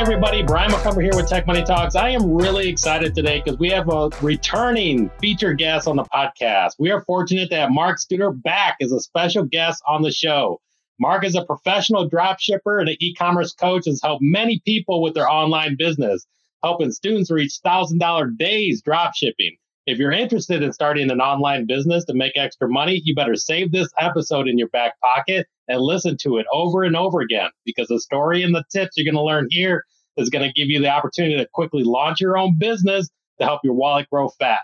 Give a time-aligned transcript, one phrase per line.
[0.00, 0.42] everybody.
[0.42, 1.94] Brian McCumber here with Tech Money Talks.
[1.94, 6.76] I am really excited today because we have a returning feature guest on the podcast.
[6.78, 10.58] We are fortunate to have Mark Studer back as a special guest on the show.
[10.98, 15.12] Mark is a professional drop shipper and an e-commerce coach has helped many people with
[15.12, 16.26] their online business,
[16.62, 19.58] helping students reach $1,000 days drop shipping.
[19.90, 23.72] If you're interested in starting an online business to make extra money, you better save
[23.72, 27.88] this episode in your back pocket and listen to it over and over again because
[27.88, 29.82] the story and the tips you're going to learn here
[30.16, 33.08] is going to give you the opportunity to quickly launch your own business
[33.40, 34.60] to help your wallet grow fat.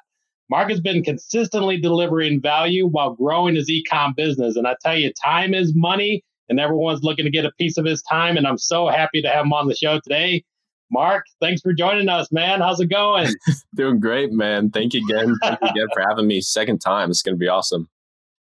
[0.48, 4.54] Mark has been consistently delivering value while growing his ecom business.
[4.54, 7.84] And I tell you, time is money, and everyone's looking to get a piece of
[7.84, 8.36] his time.
[8.36, 10.44] And I'm so happy to have him on the show today.
[10.90, 12.60] Mark, thanks for joining us, man.
[12.60, 13.34] How's it going?
[13.74, 14.70] Doing great, man.
[14.70, 15.36] Thank you again.
[15.42, 16.40] Thank you again for having me.
[16.40, 17.10] Second time.
[17.10, 17.88] It's going to be awesome.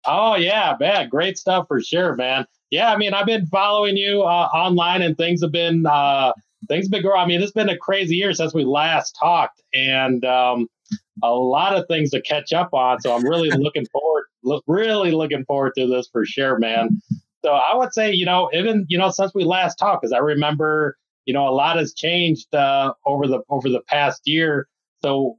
[0.06, 2.46] Oh yeah, man, great stuff for sure, man.
[2.72, 6.34] Yeah, I mean, I've been following you uh, online, and things have been uh,
[6.68, 7.22] things have been growing.
[7.22, 10.68] I mean, it's been a crazy year since we last talked, and um,
[11.22, 13.00] a lot of things to catch up on.
[13.02, 17.02] So I'm really looking forward, lo- really looking forward to this for sure, man.
[17.44, 20.20] So I would say, you know, even you know, since we last talked, because I
[20.20, 24.68] remember, you know, a lot has changed uh, over the over the past year.
[25.02, 25.38] So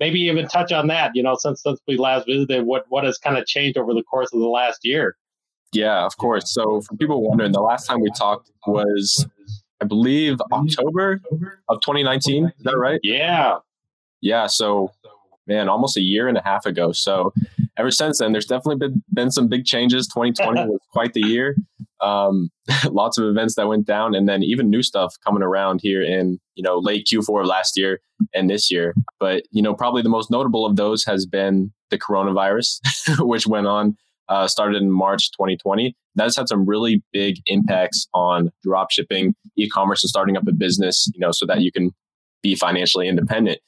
[0.00, 1.12] maybe even touch on that.
[1.14, 4.02] You know, since since we last visited, what what has kind of changed over the
[4.02, 5.16] course of the last year?
[5.72, 6.52] Yeah, of course.
[6.52, 9.26] So for people wondering, the last time we talked was,
[9.80, 11.20] I believe, October
[11.68, 12.46] of 2019.
[12.46, 13.00] Is that right?
[13.02, 13.56] Yeah.
[14.20, 14.46] Yeah.
[14.46, 14.92] So,
[15.46, 16.92] man, almost a year and a half ago.
[16.92, 17.32] So
[17.78, 20.06] ever since then, there's definitely been been some big changes.
[20.14, 21.56] 2020 was quite the year.
[22.00, 22.50] Um,
[22.90, 26.38] lots of events that went down, and then even new stuff coming around here in
[26.54, 28.00] you know late Q4 of last year
[28.34, 28.94] and this year.
[29.18, 32.80] But you know, probably the most notable of those has been the coronavirus,
[33.20, 33.96] which went on
[34.28, 35.94] uh, started in March 2020.
[36.14, 41.08] That's had some really big impacts on drop shipping, e-commerce, and starting up a business.
[41.14, 41.92] You know, so that you can
[42.42, 43.58] be financially independent.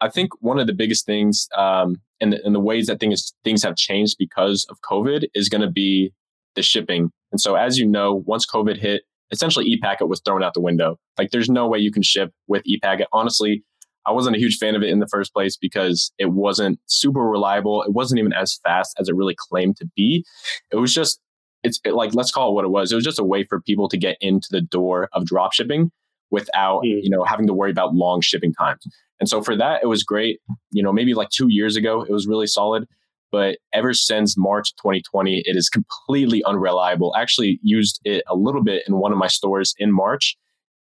[0.00, 3.34] I think one of the biggest things, um, and, the, and the ways that things
[3.44, 6.12] things have changed because of COVID, is going to be
[6.54, 7.10] the shipping.
[7.32, 10.98] And so, as you know, once COVID hit, essentially ePacket was thrown out the window.
[11.18, 13.06] Like, there's no way you can ship with ePacket.
[13.12, 13.64] Honestly,
[14.06, 17.20] I wasn't a huge fan of it in the first place because it wasn't super
[17.20, 17.82] reliable.
[17.82, 20.24] It wasn't even as fast as it really claimed to be.
[20.70, 21.20] It was just,
[21.64, 22.92] it's it, like, let's call it what it was.
[22.92, 25.90] It was just a way for people to get into the door of drop shipping
[26.30, 27.00] without, mm.
[27.02, 28.84] you know, having to worry about long shipping times.
[29.20, 30.40] And so for that, it was great.
[30.70, 32.86] You know, maybe like two years ago, it was really solid.
[33.32, 37.12] But ever since March 2020, it is completely unreliable.
[37.16, 40.36] I actually used it a little bit in one of my stores in March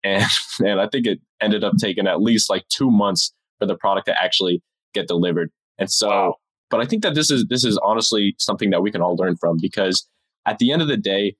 [0.04, 0.24] and
[0.64, 4.06] and I think it ended up taking at least like two months for the product
[4.06, 4.62] to actually
[4.94, 5.50] get delivered.
[5.78, 6.34] And so, wow.
[6.70, 9.36] but I think that this is this is honestly something that we can all learn
[9.36, 10.06] from because
[10.46, 11.36] at the end of the day,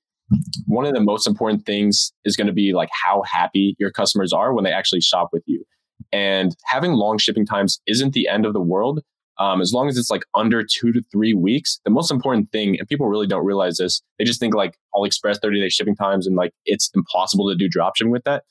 [0.66, 4.32] one of the most important things is going to be like how happy your customers
[4.32, 5.64] are when they actually shop with you.
[6.12, 9.00] And having long shipping times isn't the end of the world,
[9.38, 12.76] um, as long as it's like under two to three weeks, the most important thing,
[12.78, 15.94] and people really don't realize this, they just think like all express 30 day shipping
[15.94, 18.44] times and like it's impossible to do dropshipping with that.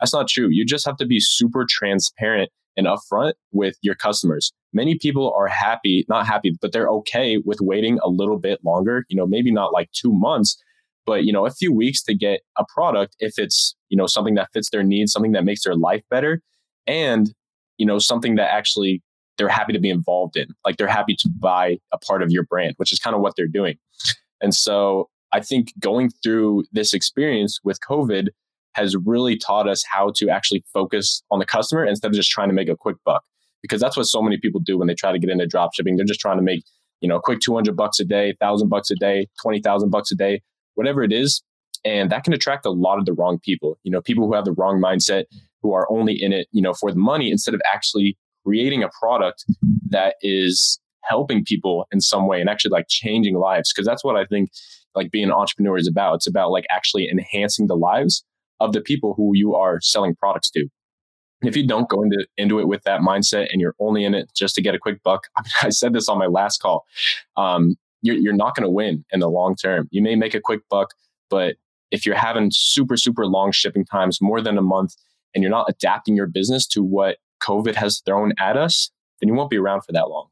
[0.00, 0.48] That's not true.
[0.50, 4.52] You just have to be super transparent and upfront with your customers.
[4.72, 9.04] Many people are happy, not happy, but they're okay with waiting a little bit longer,
[9.08, 10.60] you know, maybe not like two months,
[11.06, 14.34] but you know, a few weeks to get a product if it's, you know, something
[14.34, 16.40] that fits their needs, something that makes their life better
[16.86, 17.32] and
[17.78, 19.02] you know something that actually
[19.36, 20.46] they're happy to be involved in.
[20.64, 23.34] Like they're happy to buy a part of your brand, which is kind of what
[23.36, 23.76] they're doing.
[24.40, 28.28] And so I think going through this experience with COVID
[28.74, 32.48] has really taught us how to actually focus on the customer instead of just trying
[32.48, 33.24] to make a quick buck.
[33.62, 35.96] Because that's what so many people do when they try to get into drop shipping.
[35.96, 36.64] They're just trying to make,
[37.00, 40.14] you know, a quick 200 bucks a day, 1000 bucks a day, 20,000 bucks a
[40.14, 40.42] day,
[40.74, 41.42] whatever it is.
[41.84, 44.46] And that can attract a lot of the wrong people, you know, people who have
[44.46, 45.24] the wrong mindset,
[45.62, 48.90] who are only in it, you know, for the money instead of actually creating a
[49.00, 49.44] product
[49.88, 54.16] that is helping people in some way and actually like changing lives because that's what
[54.16, 54.50] i think
[54.94, 58.24] like being an entrepreneur is about it's about like actually enhancing the lives
[58.60, 60.66] of the people who you are selling products to
[61.42, 64.30] if you don't go into into it with that mindset and you're only in it
[64.34, 66.86] just to get a quick buck I, mean, I said this on my last call
[67.36, 70.40] um, you're, you're not going to win in the long term you may make a
[70.40, 70.90] quick buck
[71.30, 71.56] but
[71.90, 74.94] if you're having super super long shipping times more than a month
[75.34, 78.90] and you're not adapting your business to what COVID has thrown at us,
[79.20, 80.28] then you won't be around for that long.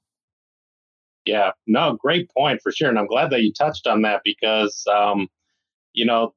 [1.25, 2.89] Yeah, no, great point for sure.
[2.89, 5.29] And I'm glad that you touched on that because, um,
[5.93, 6.35] you know,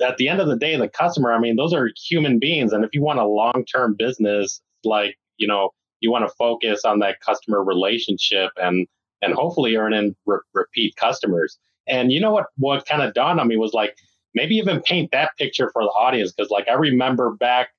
[0.00, 2.72] at the end of the day, the customer, I mean, those are human beings.
[2.72, 5.70] And if you want a long term business, like, you know,
[6.00, 8.86] you want to focus on that customer relationship and,
[9.22, 11.58] and hopefully earn in re- repeat customers.
[11.86, 13.96] And you know what, what kind of dawned on me was like,
[14.34, 17.70] maybe even paint that picture for the audience because like I remember back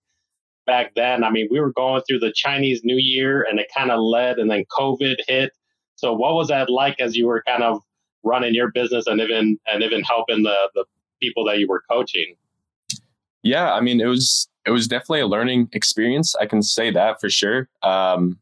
[0.65, 3.91] back then, I mean, we were going through the Chinese New Year and it kind
[3.91, 5.51] of led and then COVID hit.
[5.95, 7.81] So what was that like as you were kind of
[8.23, 10.85] running your business and even and even helping the the
[11.21, 12.35] people that you were coaching?
[13.43, 16.35] Yeah, I mean, it was it was definitely a learning experience.
[16.35, 17.69] I can say that for sure.
[17.81, 18.39] Um,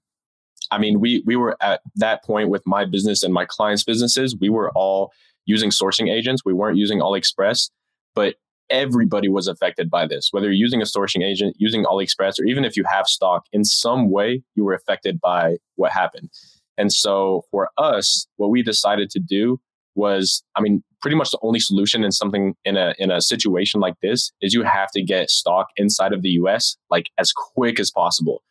[0.71, 4.36] I mean, we we were at that point with my business and my clients' businesses.
[4.39, 5.12] We were all
[5.45, 6.44] using sourcing agents.
[6.45, 7.69] We weren't using AliExpress,
[8.13, 8.36] but
[8.69, 10.30] everybody was affected by this.
[10.31, 13.66] Whether you're using a sourcing agent, using AliExpress, or even if you have stock, in
[13.66, 16.30] some way you were affected by what happened.
[16.77, 19.60] And so for us, what we decided to do
[19.95, 23.80] was, I mean, pretty much the only solution in something in a in a situation
[23.80, 27.80] like this is you have to get stock inside of the US like as quick
[27.80, 28.44] as possible.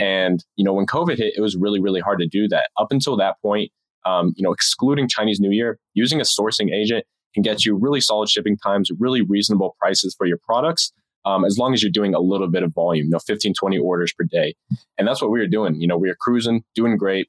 [0.00, 2.70] And you know, when COVID hit, it was really really hard to do that.
[2.78, 3.70] Up until that point,
[4.04, 7.04] um, you know, excluding Chinese New Year, using a sourcing agent
[7.34, 10.92] can get you really solid shipping times, really reasonable prices for your products.
[11.24, 13.78] Um, as long as you're doing a little bit of volume, you know, 15, 20
[13.78, 14.54] orders per day.
[14.98, 15.80] And that's what we were doing.
[15.80, 17.28] You know, we were cruising, doing great.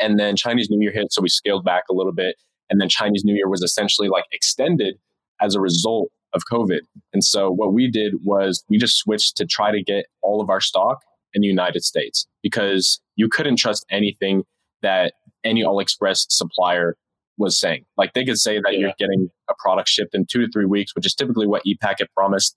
[0.00, 2.36] And then Chinese New Year hit, so we scaled back a little bit.
[2.70, 4.96] And then Chinese New Year was essentially like extended
[5.40, 6.80] as a result of COVID.
[7.12, 10.48] And so what we did was we just switched to try to get all of
[10.48, 11.02] our stock
[11.34, 14.44] in the United States because you couldn't trust anything
[14.82, 15.14] that
[15.44, 16.96] any AliExpress supplier
[17.36, 17.84] was saying.
[17.96, 18.78] Like they could say that yeah.
[18.78, 22.06] you're getting a product shipped in two to three weeks, which is typically what ePacket
[22.14, 22.56] promised.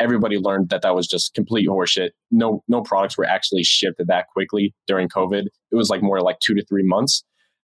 [0.00, 2.10] Everybody learned that that was just complete horseshit.
[2.30, 5.46] No, no products were actually shipped that quickly during COVID.
[5.70, 7.22] It was like more like two to three months.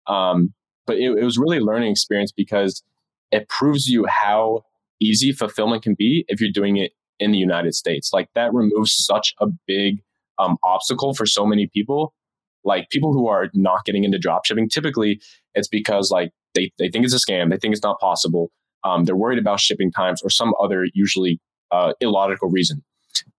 [0.08, 0.54] Um,
[0.86, 2.84] but it, it was really a learning experience because
[3.32, 4.64] it proves you how
[5.00, 8.12] easy fulfillment can be if you're doing it in the United States.
[8.14, 10.02] Like that removes such a big
[10.40, 12.14] um, obstacle for so many people.
[12.64, 15.22] Like people who are not getting into dropshipping, typically
[15.54, 18.50] it's because like they, they think it's a scam, they think it's not possible.
[18.84, 21.40] Um, they're worried about shipping times or some other usually
[21.72, 22.84] uh, illogical reason.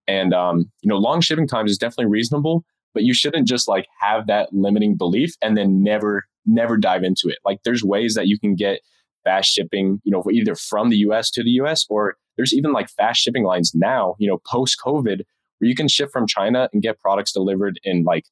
[0.07, 2.63] And um, you know, long shipping times is definitely reasonable,
[2.93, 7.27] but you shouldn't just like have that limiting belief and then never never dive into
[7.27, 7.37] it.
[7.43, 8.79] Like there's ways that you can get
[9.25, 12.89] fast shipping, you know, either from the US to the US or there's even like
[12.89, 15.21] fast shipping lines now, you know, post COVID
[15.59, 18.25] where you can ship from China and get products delivered in like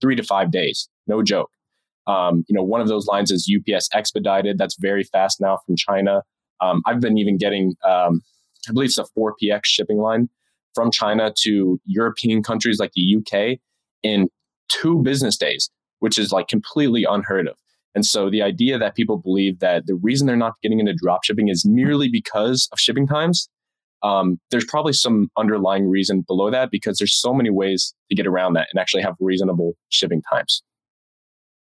[0.00, 0.88] three to five days.
[1.06, 1.50] No joke.
[2.06, 4.58] Um, you know, one of those lines is UPS expedited.
[4.58, 6.22] That's very fast now from China.
[6.60, 8.22] Um, I've been even getting, um,
[8.68, 10.28] I believe it's a 4PX shipping line
[10.74, 13.58] from China to European countries like the UK
[14.02, 14.28] in
[14.68, 15.70] two business days,
[16.00, 17.54] which is like completely unheard of.
[17.94, 21.24] And so the idea that people believe that the reason they're not getting into drop
[21.24, 23.48] shipping is merely because of shipping times,
[24.02, 28.26] um, there's probably some underlying reason below that because there's so many ways to get
[28.26, 30.62] around that and actually have reasonable shipping times.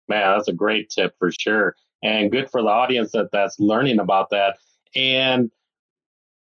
[0.07, 1.75] Man, that's a great tip for sure.
[2.03, 4.57] And good for the audience that that's learning about that.
[4.95, 5.51] And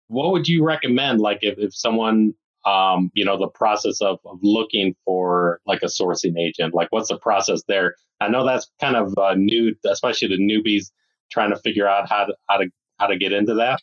[0.07, 1.19] what would you recommend?
[1.19, 2.33] Like if, if someone
[2.65, 6.73] um, you know, the process of, of looking for like a sourcing agent?
[6.73, 7.95] Like, what's the process there?
[8.19, 10.91] I know that's kind of uh, new, especially the newbies
[11.31, 13.81] trying to figure out how to how to how to get into that.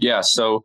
[0.00, 0.20] Yeah.
[0.22, 0.64] So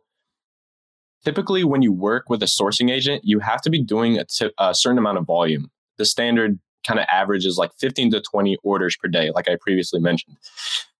[1.24, 4.52] typically, when you work with a sourcing agent, you have to be doing a, t-
[4.58, 5.70] a certain amount of volume.
[5.98, 9.56] The standard kind of average is like 15 to 20 orders per day, like I
[9.60, 10.36] previously mentioned.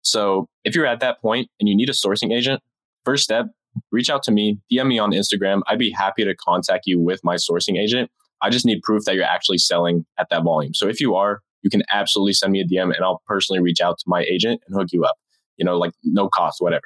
[0.01, 2.61] So if you're at that point and you need a sourcing agent,
[3.03, 3.47] first step
[3.91, 5.61] reach out to me, DM me on Instagram.
[5.67, 8.09] I'd be happy to contact you with my sourcing agent.
[8.41, 10.73] I just need proof that you're actually selling at that volume.
[10.73, 13.81] So if you are, you can absolutely send me a DM and I'll personally reach
[13.81, 15.17] out to my agent and hook you up,
[15.57, 16.83] you know, like no cost, whatever.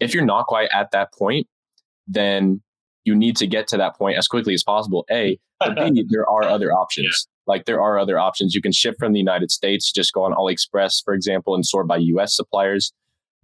[0.00, 1.46] If you're not quite at that point,
[2.06, 2.62] then
[3.04, 5.04] you need to get to that point as quickly as possible.
[5.10, 7.28] A, but B, there are other options.
[7.46, 8.54] Like there are other options.
[8.54, 11.86] You can ship from the United States, just go on AliExpress, for example, and sort
[11.86, 12.92] by US suppliers.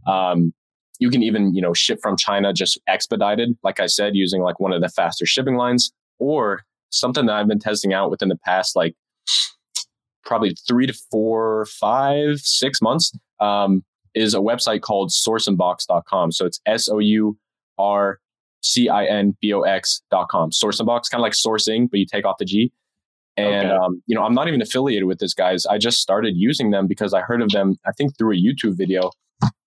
[0.07, 0.55] Um,
[0.99, 4.61] you can even, you know, ship from China just expedited, like I said, using like
[4.61, 8.37] one of the faster shipping lines, or something that I've been testing out within the
[8.37, 8.95] past like
[10.25, 13.13] probably three to four, five, six months.
[13.41, 13.83] Um,
[14.15, 16.33] is a website called sourcinbox.com.
[16.33, 17.39] So it's S O U
[17.79, 18.21] R
[18.63, 20.51] C I N B O X.com.
[20.51, 22.73] Sourcinbox, kind of like sourcing, but you take off the G.
[23.37, 23.77] And, okay.
[23.77, 25.65] um, you know, I'm not even affiliated with this guys.
[25.65, 28.77] I just started using them because I heard of them, I think through a YouTube
[28.77, 29.13] video.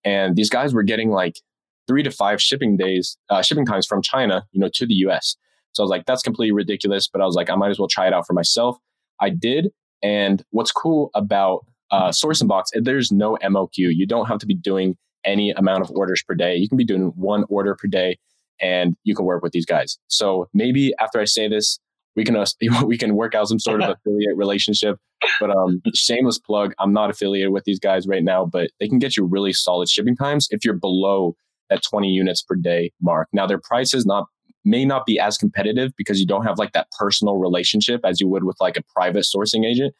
[0.04, 1.40] And these guys were getting like
[1.88, 5.36] three to five shipping days, uh, shipping times from China, you know, to the US.
[5.72, 7.08] So I was like, that's completely ridiculous.
[7.08, 8.76] But I was like, I might as well try it out for myself.
[9.20, 9.70] I did.
[10.02, 13.76] And what's cool about uh, Sourcinbox, there's no MOQ.
[13.76, 16.56] You don't have to be doing any amount of orders per day.
[16.56, 18.18] You can be doing one order per day
[18.60, 19.98] and you can work with these guys.
[20.08, 21.78] So maybe after I say this,
[22.16, 22.46] we can uh,
[22.84, 24.98] we can work out some sort of affiliate relationship.
[25.40, 28.98] But um, shameless plug, I'm not affiliated with these guys right now, but they can
[28.98, 31.34] get you really solid shipping times if you're below
[31.70, 33.28] that 20 units per day mark.
[33.32, 34.26] Now their prices not
[34.64, 38.28] may not be as competitive because you don't have like that personal relationship as you
[38.28, 39.94] would with like a private sourcing agent,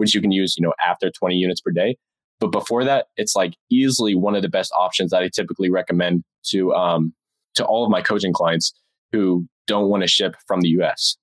[0.00, 1.94] which you can use, you know, after 20 units per day.
[2.40, 6.24] But before that, it's like easily one of the best options that I typically recommend
[6.46, 7.12] to um
[7.56, 8.72] to all of my coaching clients
[9.12, 11.18] who don't want to ship from the US.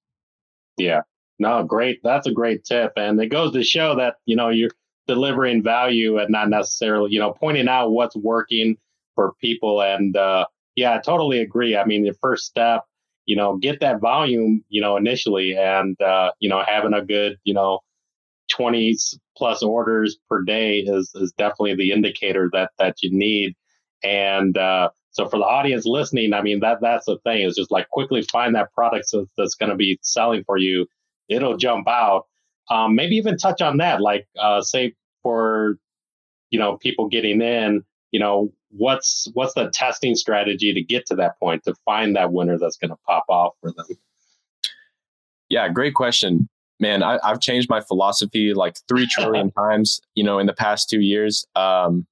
[0.78, 1.02] Yeah.
[1.40, 2.00] No, great.
[2.04, 2.94] That's a great tip.
[2.96, 4.70] And it goes to show that, you know, you're
[5.08, 8.78] delivering value and not necessarily, you know, pointing out what's working
[9.16, 9.82] for people.
[9.82, 11.76] And uh, yeah, I totally agree.
[11.76, 12.84] I mean, the first step,
[13.26, 17.38] you know, get that volume, you know, initially and, uh, you know, having a good,
[17.44, 17.80] you know,
[18.50, 18.96] 20
[19.36, 23.56] plus orders per day is, is definitely the indicator that, that you need.
[24.04, 27.72] And, uh, so for the audience listening, I mean that that's the thing is just
[27.72, 30.86] like quickly find that product that's going to be selling for you.
[31.28, 32.26] It'll jump out.
[32.70, 35.80] Um, maybe even touch on that, like uh, say for
[36.52, 41.16] you know people getting in, you know what's what's the testing strategy to get to
[41.16, 43.88] that point to find that winner that's going to pop off for them.
[45.50, 46.48] Yeah, great question
[46.80, 50.90] man, I, have changed my philosophy like three trillion times, you know, in the past
[50.90, 51.46] two years.
[51.56, 52.06] Um,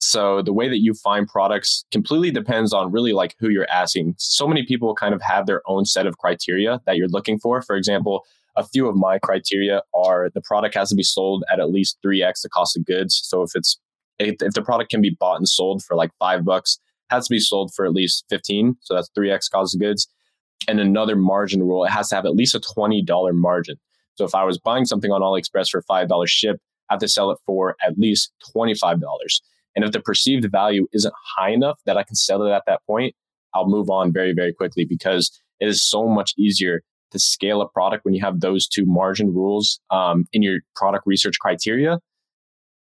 [0.00, 4.16] so the way that you find products completely depends on really like who you're asking.
[4.18, 7.62] So many people kind of have their own set of criteria that you're looking for.
[7.62, 8.24] For example,
[8.56, 11.98] a few of my criteria are the product has to be sold at at least
[12.04, 13.20] 3x the cost of goods.
[13.24, 13.78] So if it's
[14.18, 16.78] if the product can be bought and sold for like 5 bucks,
[17.10, 20.08] has to be sold for at least 15, so that's 3x cost of goods.
[20.68, 23.76] And another margin rule, it has to have at least a $20 margin.
[24.14, 26.58] So if I was buying something on AliExpress for $5 ship,
[26.90, 29.00] I have to sell it for at least $25.
[29.74, 32.80] And if the perceived value isn't high enough that I can sell it at that
[32.86, 33.14] point,
[33.54, 37.68] I'll move on very, very quickly because it is so much easier to scale a
[37.68, 41.98] product when you have those two margin rules um, in your product research criteria.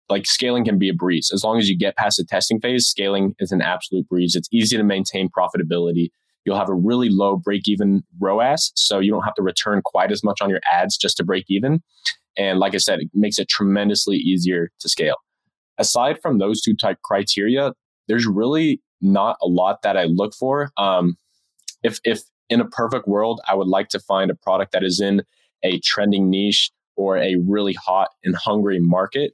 [0.08, 1.30] Like scaling can be a breeze.
[1.32, 4.34] As long as you get past the testing phase, scaling is an absolute breeze.
[4.34, 6.10] It's easy to maintain profitability.
[6.44, 8.72] You'll have a really low break even ROAS.
[8.74, 11.44] So you don't have to return quite as much on your ads just to break
[11.48, 11.82] even.
[12.36, 15.16] And like I said, it makes it tremendously easier to scale
[15.78, 17.72] aside from those two type criteria,
[18.08, 20.70] there's really not a lot that I look for.
[20.76, 21.16] Um,
[21.82, 25.00] if if in a perfect world, I would like to find a product that is
[25.00, 25.22] in
[25.62, 29.32] a trending niche or a really hot and hungry market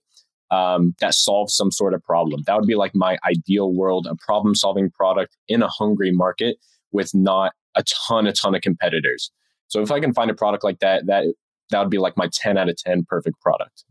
[0.50, 2.42] um, that solves some sort of problem.
[2.46, 6.56] That would be like my ideal world, a problem solving product in a hungry market
[6.92, 9.30] with not a ton, a ton of competitors.
[9.68, 11.26] So if I can find a product like that, that
[11.70, 13.84] that would be like my 10 out of 10 perfect product.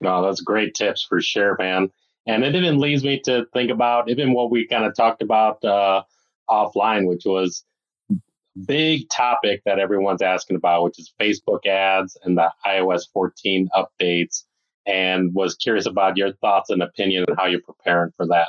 [0.00, 1.90] No, that's great tips for sure, man.
[2.26, 5.62] And it even leads me to think about even what we kind of talked about
[5.64, 6.02] uh,
[6.48, 7.64] offline, which was
[8.66, 14.44] big topic that everyone's asking about, which is Facebook ads and the iOS 14 updates.
[14.86, 18.48] And was curious about your thoughts and opinion and how you're preparing for that.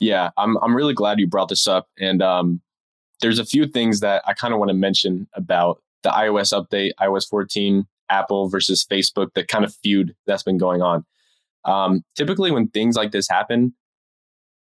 [0.00, 1.88] Yeah, I'm I'm really glad you brought this up.
[1.98, 2.60] And um,
[3.20, 6.92] there's a few things that I kind of want to mention about the iOS update,
[7.00, 11.04] iOS 14 Apple versus Facebook, the kind of feud that's been going on.
[11.64, 13.74] Um, typically, when things like this happen,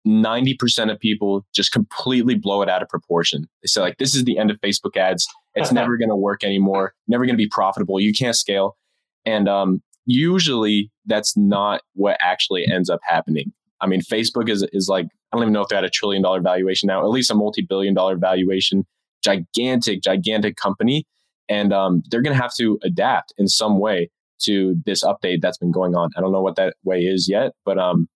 [0.06, 3.48] 90% of people just completely blow it out of proportion.
[3.62, 5.26] They say, like, this is the end of Facebook ads.
[5.54, 8.00] It's never going to work anymore, never going to be profitable.
[8.00, 8.76] You can't scale.
[9.24, 13.52] And um, usually, that's not what actually ends up happening.
[13.80, 16.22] I mean, Facebook is, is like, I don't even know if they're at a trillion
[16.22, 18.86] dollar valuation now, at least a multi billion dollar valuation,
[19.22, 21.06] gigantic, gigantic company
[21.48, 25.58] and um, they're going to have to adapt in some way to this update that's
[25.58, 26.10] been going on.
[26.16, 28.08] I don't know what that way is yet, but um,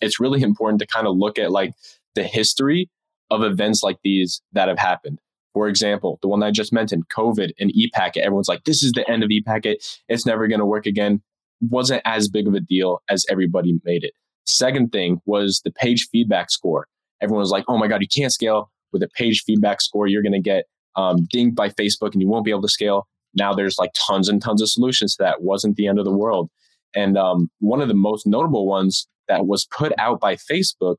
[0.00, 1.72] it's really important to kind of look at like
[2.14, 2.90] the history
[3.30, 5.18] of events like these that have happened.
[5.54, 8.18] For example, the one that I just mentioned, COVID and ePacket.
[8.18, 9.76] Everyone's like, "This is the end of ePacket.
[10.08, 11.22] It's never going to work again."
[11.60, 14.12] Wasn't as big of a deal as everybody made it.
[14.48, 16.86] Second thing was the page feedback score.
[17.20, 20.06] Everyone was like, "Oh my god, you can't scale with a page feedback score.
[20.06, 20.64] You're going to get
[20.96, 23.06] um, dinged by Facebook and you won't be able to scale.
[23.34, 25.42] Now there's like tons and tons of solutions to that.
[25.42, 26.50] Wasn't the end of the world.
[26.94, 30.96] And um, one of the most notable ones that was put out by Facebook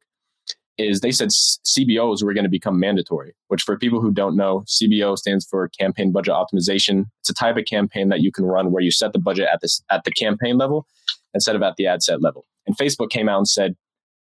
[0.78, 4.64] is they said CBOs were going to become mandatory, which for people who don't know,
[4.68, 7.06] CBO stands for campaign budget optimization.
[7.20, 9.60] It's a type of campaign that you can run where you set the budget at
[9.60, 10.86] this at the campaign level
[11.34, 12.46] instead of at the ad set level.
[12.66, 13.76] And Facebook came out and said,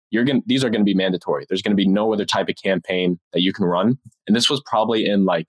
[0.09, 1.45] you're going these are going to be mandatory.
[1.47, 3.97] There's going to be no other type of campaign that you can run.
[4.25, 5.47] And this was probably in like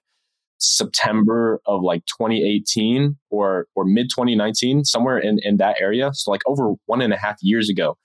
[0.58, 6.10] September of like 2018 or or mid 2019, somewhere in in that area.
[6.12, 7.96] So like over one and a half years ago.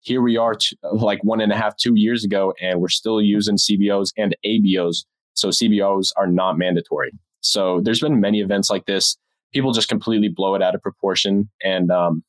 [0.00, 3.20] Here we are, t- like one and a half, two years ago, and we're still
[3.20, 5.04] using CBOs and ABOs.
[5.34, 7.10] So CBOs are not mandatory.
[7.40, 9.16] So there's been many events like this.
[9.52, 12.22] People just completely blow it out of proportion, and um,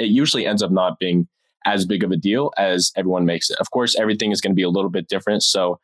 [0.00, 1.28] it usually ends up not being
[1.66, 3.58] as big of a deal as everyone makes it.
[3.58, 5.42] Of course, everything is going to be a little bit different.
[5.42, 5.78] So,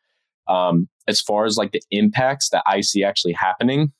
[0.47, 3.91] um, as far as like the impacts that I see actually happening,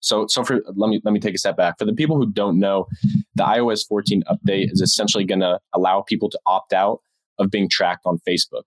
[0.00, 1.78] so so for let me let me take a step back.
[1.78, 2.86] For the people who don't know,
[3.34, 7.00] the iOS 14 update is essentially going to allow people to opt out
[7.38, 8.64] of being tracked on Facebook.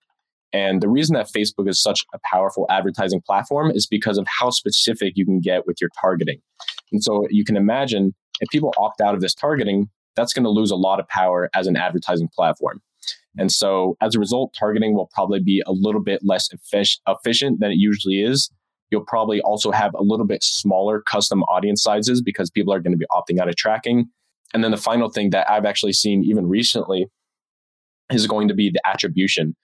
[0.54, 4.50] And the reason that Facebook is such a powerful advertising platform is because of how
[4.50, 6.40] specific you can get with your targeting.
[6.94, 10.50] And so you can imagine if people opt out of this targeting, that's going to
[10.50, 12.82] lose a lot of power as an advertising platform.
[13.38, 17.72] And so as a result, targeting will probably be a little bit less efficient than
[17.72, 18.50] it usually is.
[18.92, 22.94] You'll probably also have a little bit smaller custom audience sizes because people are going
[22.94, 24.06] to be opting out of tracking.
[24.54, 27.08] And then the final thing that I've actually seen even recently
[28.12, 29.56] is going to be the attribution.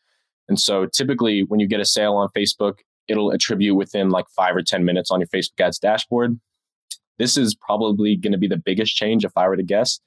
[0.49, 4.55] And so typically when you get a sale on Facebook, it'll attribute within like five
[4.55, 6.39] or 10 minutes on your Facebook ads dashboard.
[7.19, 9.99] This is probably going to be the biggest change if I were to guess.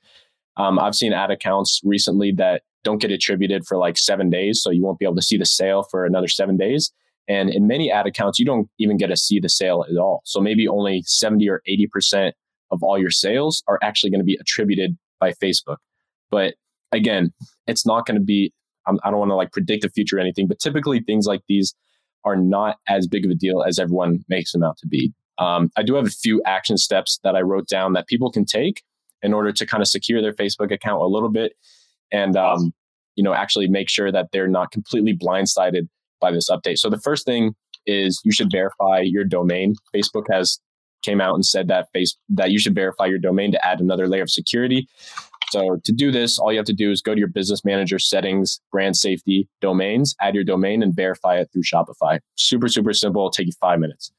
[0.56, 4.62] Um, I've seen ad accounts recently that don't get attributed for like seven days.
[4.62, 6.92] So you won't be able to see the sale for another seven days.
[7.26, 10.20] And in many ad accounts, you don't even get to see the sale at all.
[10.24, 12.32] So maybe only 70 or 80%
[12.70, 15.76] of all your sales are actually going to be attributed by Facebook.
[16.30, 16.54] But
[16.92, 17.32] again,
[17.66, 18.52] it's not going to be,
[18.86, 21.26] I'm, I do not want to like predict the future or anything, but typically things
[21.26, 21.74] like these
[22.24, 25.12] are not as big of a deal as everyone makes them out to be.
[25.38, 28.44] Um, I do have a few action steps that I wrote down that people can
[28.44, 28.82] take
[29.24, 31.54] in order to kind of secure their Facebook account a little bit
[32.12, 32.72] and um,
[33.16, 35.88] you know actually make sure that they're not completely blindsided
[36.20, 36.78] by this update.
[36.78, 37.54] So the first thing
[37.86, 39.74] is you should verify your domain.
[39.94, 40.60] Facebook has
[41.02, 44.06] came out and said that face that you should verify your domain to add another
[44.06, 44.86] layer of security.
[45.50, 47.98] So to do this, all you have to do is go to your business manager
[47.98, 52.18] settings, brand safety, domains, add your domain and verify it through Shopify.
[52.36, 53.22] Super, super simple.
[53.22, 54.10] It'll take you five minutes.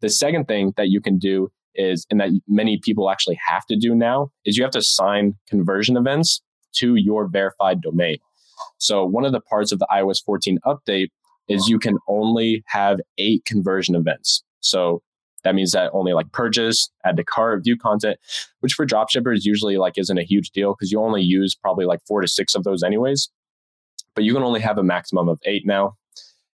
[0.00, 3.76] The second thing that you can do is, and that many people actually have to
[3.76, 6.42] do now, is you have to assign conversion events
[6.74, 8.18] to your verified domain.
[8.78, 11.08] So one of the parts of the iOS 14 update
[11.48, 14.42] is you can only have eight conversion events.
[14.60, 15.02] So
[15.44, 18.18] that means that only like purchase, add to cart, view content,
[18.60, 22.00] which for dropshippers usually like isn't a huge deal because you only use probably like
[22.06, 23.30] four to six of those anyways.
[24.14, 25.94] But you can only have a maximum of eight now.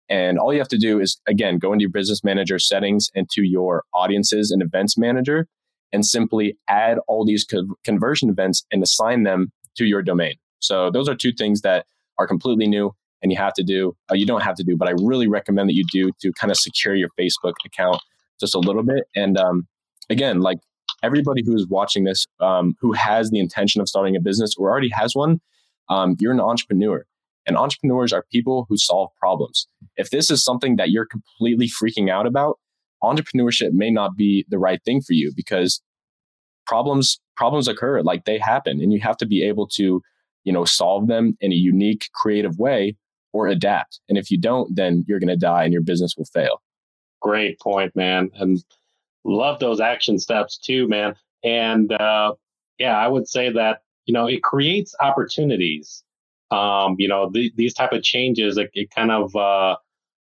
[0.08, 3.28] And all you have to do is, again, go into your business manager settings and
[3.30, 5.46] to your audiences and events manager
[5.92, 10.34] and simply add all these co- conversion events and assign them to your domain.
[10.58, 11.86] So those are two things that
[12.18, 13.96] are completely new and you have to do.
[14.10, 16.50] Uh, you don't have to do, but I really recommend that you do to kind
[16.50, 18.00] of secure your Facebook account
[18.38, 19.04] just a little bit.
[19.16, 19.66] And um,
[20.10, 20.58] again, like
[21.02, 24.70] everybody who is watching this, um, who has the intention of starting a business or
[24.70, 25.40] already has one,
[25.88, 27.04] um, you're an entrepreneur.
[27.46, 29.66] And entrepreneurs are people who solve problems.
[29.96, 32.58] If this is something that you're completely freaking out about,
[33.02, 35.82] entrepreneurship may not be the right thing for you because
[36.66, 40.00] problems problems occur like they happen and you have to be able to
[40.44, 42.96] you know solve them in a unique creative way
[43.34, 44.00] or adapt.
[44.08, 46.62] And if you don't then you're going to die and your business will fail.
[47.20, 48.64] Great point man and
[49.24, 51.14] love those action steps too man.
[51.42, 52.32] And uh,
[52.78, 56.03] yeah i would say that you know it creates opportunities
[56.54, 59.76] um, you know, the, these type of changes, it, it kind of uh,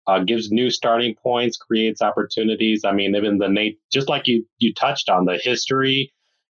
[0.06, 2.84] uh, gives new starting points, creates opportunities.
[2.84, 6.12] I mean, even the Nate, just like you you touched on the history,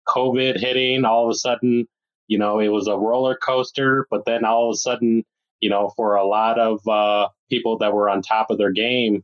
[0.09, 1.87] COVID hitting, all of a sudden,
[2.27, 4.07] you know, it was a roller coaster.
[4.11, 5.25] But then all of a sudden,
[5.61, 9.23] you know, for a lot of uh, people that were on top of their game,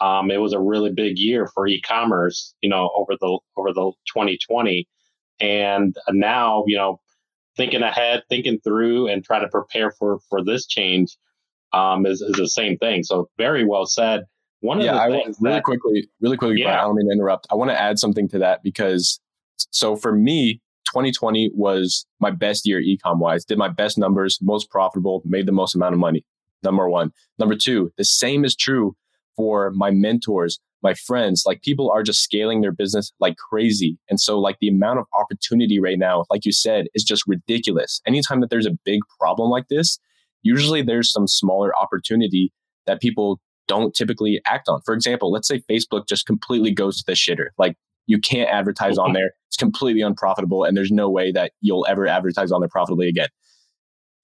[0.00, 2.54] um, it was a really big year for e-commerce.
[2.60, 4.88] You know, over the over the 2020,
[5.38, 6.98] and now, you know,
[7.56, 11.16] thinking ahead, thinking through, and try to prepare for for this change
[11.72, 13.02] um, is is the same thing.
[13.02, 14.24] So very well said.
[14.60, 16.66] One of yeah, the I things really that, quickly, really quickly, yeah.
[16.66, 17.46] Brian, I don't mean to interrupt.
[17.50, 19.20] I want to add something to that because
[19.70, 23.44] so for me, 2020 was my best year ecom wise.
[23.44, 26.24] Did my best numbers, most profitable, made the most amount of money.
[26.62, 27.12] Number one.
[27.38, 28.96] Number two, the same is true
[29.36, 33.98] for my mentors, my friends, like people are just scaling their business like crazy.
[34.08, 38.00] And so, like, the amount of opportunity right now, like you said, is just ridiculous.
[38.06, 39.98] Anytime that there's a big problem like this,
[40.42, 42.52] usually there's some smaller opportunity
[42.86, 44.80] that people don't typically act on.
[44.84, 47.48] For example, let's say Facebook just completely goes to the shitter.
[47.58, 49.14] Like, you can't advertise on mm-hmm.
[49.14, 49.32] there.
[49.48, 53.28] It's completely unprofitable, and there's no way that you'll ever advertise on there profitably again.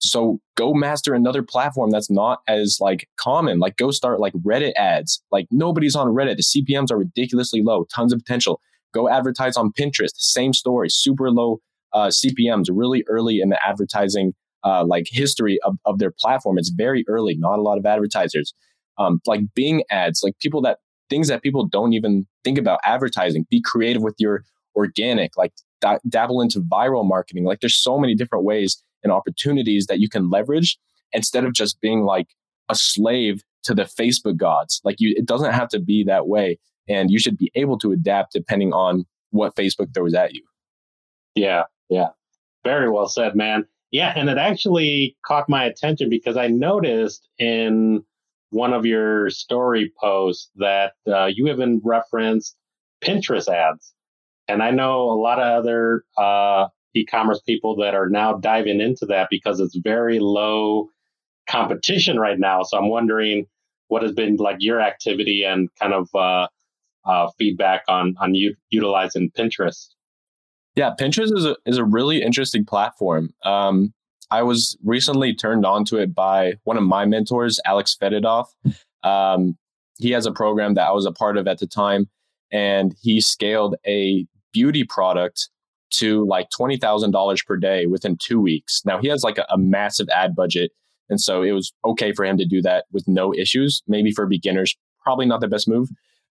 [0.03, 3.59] So go master another platform that's not as like common.
[3.59, 5.23] Like go start like Reddit ads.
[5.31, 6.37] Like nobody's on Reddit.
[6.37, 8.59] The CPMs are ridiculously low, tons of potential.
[8.93, 10.11] Go advertise on Pinterest.
[10.15, 11.59] Same story, super low
[11.93, 14.33] uh, CPMs, really early in the advertising
[14.65, 16.57] uh, like history of, of their platform.
[16.57, 18.53] It's very early, not a lot of advertisers.
[18.97, 23.45] Um, like Bing ads, like people that things that people don't even think about advertising.
[23.49, 24.43] Be creative with your
[24.75, 25.53] organic, like
[26.09, 27.45] dabble into viral marketing.
[27.45, 30.77] Like there's so many different ways and opportunities that you can leverage
[31.11, 32.27] instead of just being like
[32.69, 34.81] a slave to the Facebook gods.
[34.83, 36.59] Like you, it doesn't have to be that way.
[36.87, 40.43] And you should be able to adapt depending on what Facebook throws at you.
[41.35, 41.63] Yeah.
[41.89, 42.09] Yeah.
[42.63, 43.65] Very well said, man.
[43.91, 44.13] Yeah.
[44.15, 48.03] And it actually caught my attention because I noticed in
[48.49, 52.55] one of your story posts that uh, you even referenced
[53.03, 53.93] Pinterest ads.
[54.47, 59.05] And I know a lot of other uh, e-commerce people that are now diving into
[59.07, 60.89] that because it's very low
[61.49, 62.63] competition right now.
[62.63, 63.45] So I'm wondering
[63.87, 66.47] what has been like your activity and kind of uh,
[67.05, 69.89] uh, feedback on on u- utilizing Pinterest.
[70.75, 73.33] Yeah, Pinterest is a is a really interesting platform.
[73.43, 73.93] Um,
[74.31, 78.45] I was recently turned on to it by one of my mentors, Alex Fedotov.
[79.03, 79.57] Um,
[79.99, 82.09] he has a program that I was a part of at the time,
[82.51, 85.49] and he scaled a beauty product
[85.93, 88.81] to like $20,000 per day within two weeks.
[88.85, 90.71] Now he has like a, a, massive ad budget.
[91.09, 93.83] And so it was okay for him to do that with no issues.
[93.87, 95.89] Maybe for beginners, probably not the best move.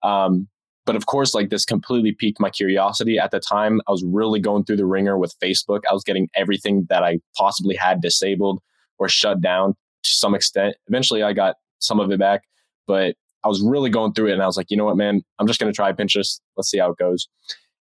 [0.04, 0.48] Um,
[0.86, 3.20] but of course, like this completely piqued my curiosity.
[3.20, 5.82] At the time, I was really going through the ringer with Facebook.
[5.90, 8.62] I was getting everything that I possibly had disabled
[8.98, 10.76] or shut down to some extent.
[10.88, 12.44] Eventually, I got some of it back,
[12.88, 14.34] but I was really going through it.
[14.34, 16.40] And I was like, you know what, man, I'm just going to try Pinterest.
[16.56, 17.28] Let's see how it goes.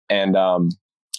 [0.09, 0.71] And um,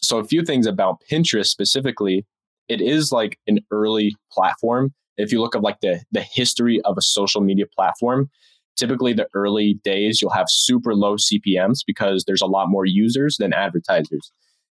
[0.06, 2.26] so, a few things about Pinterest specifically,
[2.68, 4.94] it is like an early platform.
[5.18, 8.30] If you look at like the the history of a social media platform,
[8.76, 13.38] typically the early days you'll have super low CPMS because there's a lot more users
[13.38, 14.32] than advertisers.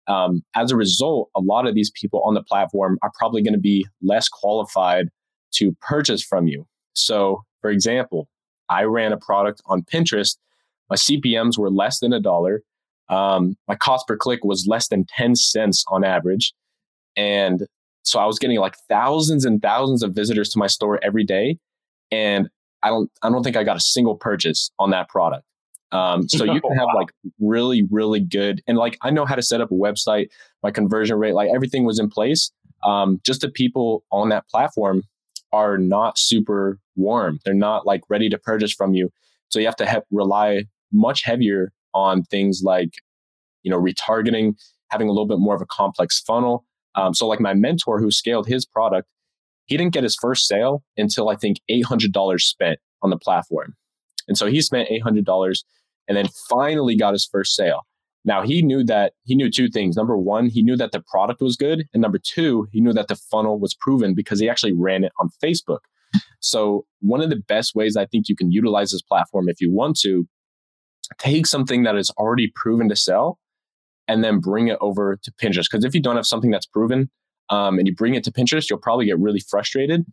[0.07, 3.53] Um, as a result, a lot of these people on the platform are probably going
[3.53, 5.09] to be less qualified
[5.53, 6.65] to purchase from you.
[6.93, 8.27] So, for example,
[8.69, 10.37] I ran a product on Pinterest.
[10.89, 12.63] My CPMS were less than a dollar.
[13.09, 16.53] Um, my cost per click was less than 10 cents on average.
[17.15, 17.65] And
[18.03, 21.57] so I was getting like thousands and thousands of visitors to my store every day.
[22.11, 22.49] And
[22.83, 25.43] I don't, I don't think I got a single purchase on that product.
[25.91, 29.41] Um, so you can have like really, really good, and like I know how to
[29.41, 30.27] set up a website,
[30.63, 32.51] my conversion rate, like everything was in place.
[32.83, 35.03] Um, just the people on that platform
[35.51, 37.39] are not super warm.
[37.43, 39.09] They're not like ready to purchase from you.
[39.49, 42.95] So you have to have, rely much heavier on things like,
[43.63, 44.55] you know, retargeting,
[44.89, 46.65] having a little bit more of a complex funnel.
[46.95, 49.07] Um, so, like my mentor who scaled his product,
[49.65, 53.75] he didn't get his first sale until I think $800 spent on the platform.
[54.27, 55.63] And so he spent $800
[56.07, 57.81] and then finally got his first sale.
[58.25, 59.95] Now he knew that he knew two things.
[59.95, 61.85] Number one, he knew that the product was good.
[61.93, 65.13] And number two, he knew that the funnel was proven because he actually ran it
[65.19, 65.79] on Facebook.
[66.39, 69.71] So, one of the best ways I think you can utilize this platform if you
[69.71, 70.27] want to
[71.17, 73.39] take something that is already proven to sell
[74.07, 75.65] and then bring it over to Pinterest.
[75.71, 77.09] Because if you don't have something that's proven
[77.49, 80.05] um, and you bring it to Pinterest, you'll probably get really frustrated.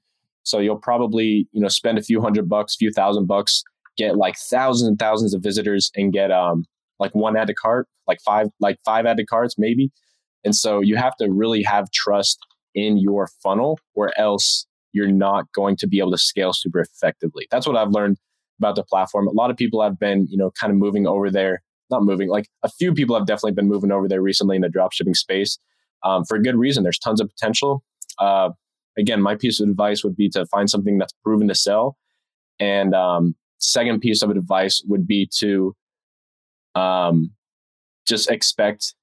[0.43, 3.65] So you'll probably you know spend a few hundred bucks, few thousand bucks,
[3.97, 6.65] get like thousands and thousands of visitors, and get um
[6.99, 9.91] like one add to cart, like five like five add to carts maybe.
[10.45, 12.39] And so you have to really have trust
[12.75, 17.49] in your funnel, or else you're not going to be able to scale super effectively.
[17.51, 18.19] That's what I've learned
[18.59, 19.27] about the platform.
[19.29, 22.29] A lot of people have been, you know, kind of moving over there, not moving,
[22.29, 25.59] like a few people have definitely been moving over there recently in the dropshipping space
[26.05, 26.83] um, for a good reason.
[26.83, 27.83] There's tons of potential.
[28.19, 28.51] Uh,
[28.99, 31.97] again, my piece of advice would be to find something that's proven to sell.
[32.59, 35.75] And um, second piece of advice would be to
[36.75, 37.31] um,
[38.07, 38.95] just expect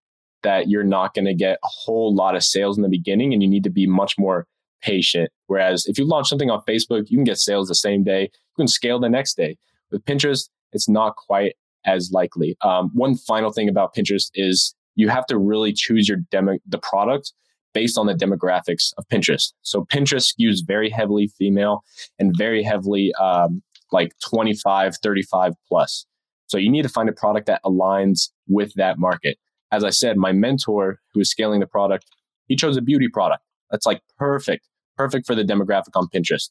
[0.43, 3.41] that you're not going to get a whole lot of sales in the beginning and
[3.41, 4.45] you need to be much more
[4.83, 5.31] patient.
[5.47, 8.55] Whereas if you launch something on Facebook, you can get sales the same day, you
[8.57, 9.57] can scale the next day.
[9.91, 11.53] With Pinterest, it's not quite
[11.85, 12.57] as likely.
[12.61, 16.77] Um, one final thing about Pinterest is you have to really choose your demo, the
[16.77, 17.33] product
[17.73, 19.51] based on the demographics of Pinterest.
[19.61, 21.83] So Pinterest skews very heavily female
[22.19, 26.05] and very heavily um, like 25, 35 plus.
[26.47, 29.37] So you need to find a product that aligns with that market.
[29.71, 32.05] As I said, my mentor who is scaling the product,
[32.47, 33.43] he chose a beauty product.
[33.71, 36.49] That's like perfect perfect for the demographic on Pinterest.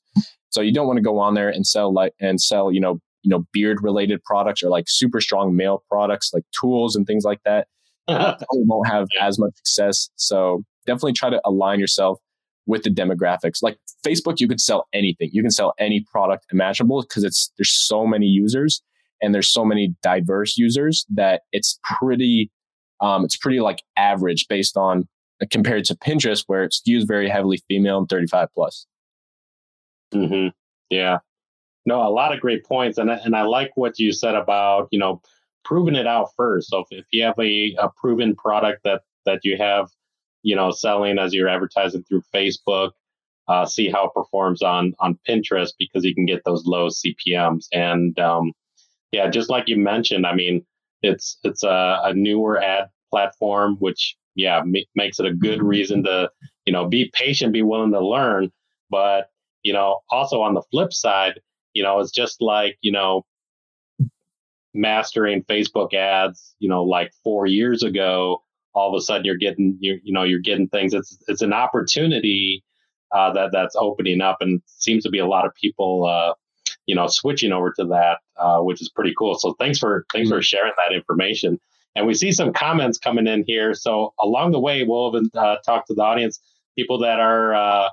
[0.50, 3.00] So you don't want to go on there and sell like and sell, you know,
[3.22, 7.24] you know, beard related products or like super strong male products like tools and things
[7.24, 7.68] like that.
[8.52, 10.11] won't have as much success.
[10.16, 12.18] So definitely try to align yourself
[12.66, 13.62] with the demographics.
[13.62, 15.31] Like Facebook, you can sell anything.
[15.33, 18.83] You can sell any product imaginable because it's there's so many users
[19.20, 22.50] and there's so many diverse users that it's pretty
[23.00, 25.09] um, it's pretty like average based on
[25.50, 28.87] compared to Pinterest, where it skews very heavily female and 35 plus.
[30.14, 30.48] Mm-hmm.
[30.90, 31.18] Yeah.
[31.85, 32.98] No, a lot of great points.
[32.98, 35.20] And, and I like what you said about, you know,
[35.64, 36.70] proving it out first.
[36.70, 39.88] So if, if you have a, a proven product that, that you have,
[40.42, 42.92] you know, selling as you're advertising through Facebook,
[43.48, 47.66] uh, see how it performs on on Pinterest because you can get those low CPMS.
[47.72, 48.52] And um,
[49.11, 50.64] yeah, just like you mentioned, I mean,
[51.02, 56.05] it's it's a, a newer ad platform, which yeah m- makes it a good reason
[56.05, 56.31] to
[56.66, 58.51] you know be patient, be willing to learn.
[58.90, 59.31] But
[59.62, 61.40] you know, also on the flip side,
[61.75, 63.25] you know, it's just like you know
[64.75, 68.42] mastering Facebook ads, you know, like four years ago,
[68.75, 70.95] all of a sudden you're getting you you know you're getting things.
[70.95, 72.64] It's it's an opportunity
[73.12, 76.33] uh, that that's opening up, and seems to be a lot of people, uh,
[76.87, 79.35] you know, switching over to that, uh, which is pretty cool.
[79.38, 81.61] So thanks for thanks for sharing that information.
[81.94, 83.74] And we see some comments coming in here.
[83.74, 86.40] So along the way, we'll even uh, talk to the audience,
[86.76, 87.88] people that are uh,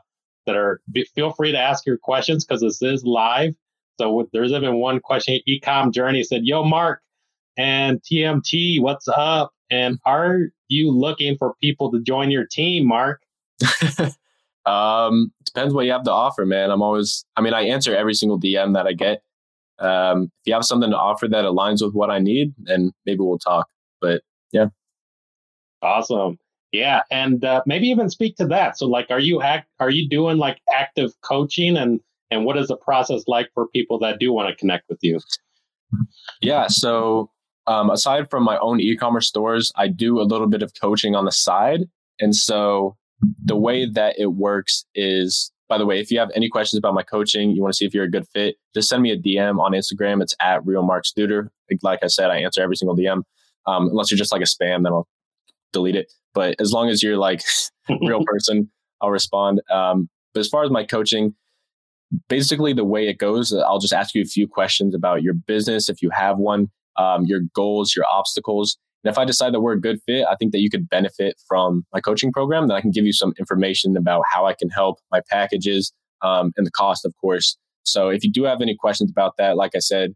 [0.45, 0.81] that are.
[1.15, 3.55] Feel free to ask your questions because this is live.
[3.99, 5.39] So there's even one question.
[5.47, 7.01] Ecom Journey said, "Yo, Mark
[7.57, 9.51] and TMT, what's up?
[9.69, 13.21] And are you looking for people to join your team, Mark?"
[14.65, 16.69] Um, depends what you have to offer, man.
[16.69, 19.23] I'm always, I mean, I answer every single DM that I get.
[19.79, 23.19] Um, if you have something to offer that aligns with what I need, then maybe
[23.19, 23.67] we'll talk.
[24.01, 24.67] But yeah.
[25.81, 26.38] Awesome.
[26.71, 27.01] Yeah.
[27.09, 28.77] And uh, maybe even speak to that.
[28.77, 31.99] So like, are you act, are you doing like active coaching and,
[32.31, 35.19] and what is the process like for people that do want to connect with you?
[36.41, 36.67] Yeah.
[36.67, 37.31] So
[37.65, 41.25] um, aside from my own e-commerce stores, I do a little bit of coaching on
[41.25, 41.81] the side.
[42.19, 42.97] And so
[43.43, 46.95] the way that it works is by the way, if you have any questions about
[46.95, 49.17] my coaching, you want to see if you're a good fit, just send me a
[49.17, 50.21] DM on Instagram.
[50.21, 51.49] It's at real Mark Studer.
[51.83, 53.21] Like I said, I answer every single DM.
[53.65, 55.07] Um, unless you're just like a spam, then I'll
[55.73, 56.11] delete it.
[56.33, 57.41] But as long as you're like
[58.01, 58.69] real person,
[59.01, 59.61] I'll respond.
[59.71, 61.35] Um, but as far as my coaching,
[62.27, 65.89] basically the way it goes, I'll just ask you a few questions about your business
[65.89, 69.73] if you have one, um, your goals, your obstacles, and if I decide that we're
[69.73, 72.67] a good fit, I think that you could benefit from my coaching program.
[72.67, 76.51] Then I can give you some information about how I can help, my packages, um,
[76.57, 77.57] and the cost, of course.
[77.83, 80.15] So if you do have any questions about that, like I said,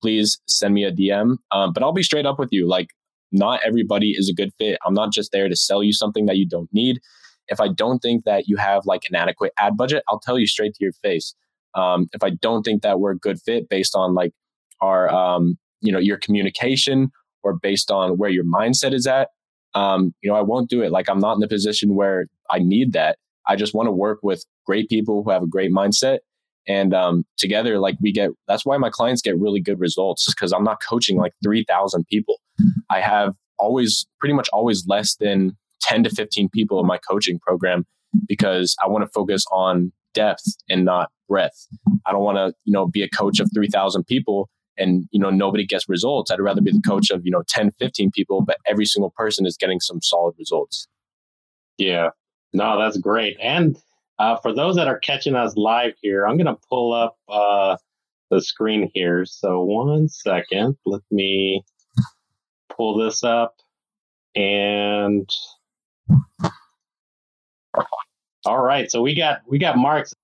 [0.00, 1.36] please send me a DM.
[1.52, 2.68] Um, but I'll be straight up with you.
[2.68, 2.88] Like,
[3.32, 4.78] not everybody is a good fit.
[4.84, 7.00] I'm not just there to sell you something that you don't need.
[7.48, 10.46] If I don't think that you have like an adequate ad budget, I'll tell you
[10.46, 11.34] straight to your face.
[11.74, 14.32] Um, if I don't think that we're a good fit based on like
[14.80, 17.10] our, um, you know, your communication
[17.42, 19.28] or based on where your mindset is at,
[19.74, 20.90] um, you know, I won't do it.
[20.90, 23.18] Like I'm not in the position where I need that.
[23.46, 26.18] I just want to work with great people who have a great mindset.
[26.68, 30.52] And um, together, like we get, that's why my clients get really good results because
[30.52, 32.36] I'm not coaching like 3,000 people.
[32.90, 37.38] I have always, pretty much always less than 10 to 15 people in my coaching
[37.38, 37.86] program
[38.28, 41.66] because I want to focus on depth and not breadth.
[42.06, 44.48] I don't want to, you know, be a coach of 3,000 people
[44.80, 47.70] and you know nobody gets results i'd rather be the coach of you know 10
[47.72, 50.88] 15 people but every single person is getting some solid results
[51.76, 52.08] yeah
[52.52, 53.76] no that's great and
[54.20, 57.76] uh, for those that are catching us live here i'm going to pull up uh,
[58.30, 61.64] the screen here so one second let me
[62.76, 63.56] pull this up
[64.36, 65.28] and
[68.46, 70.14] all right so we got we got mark's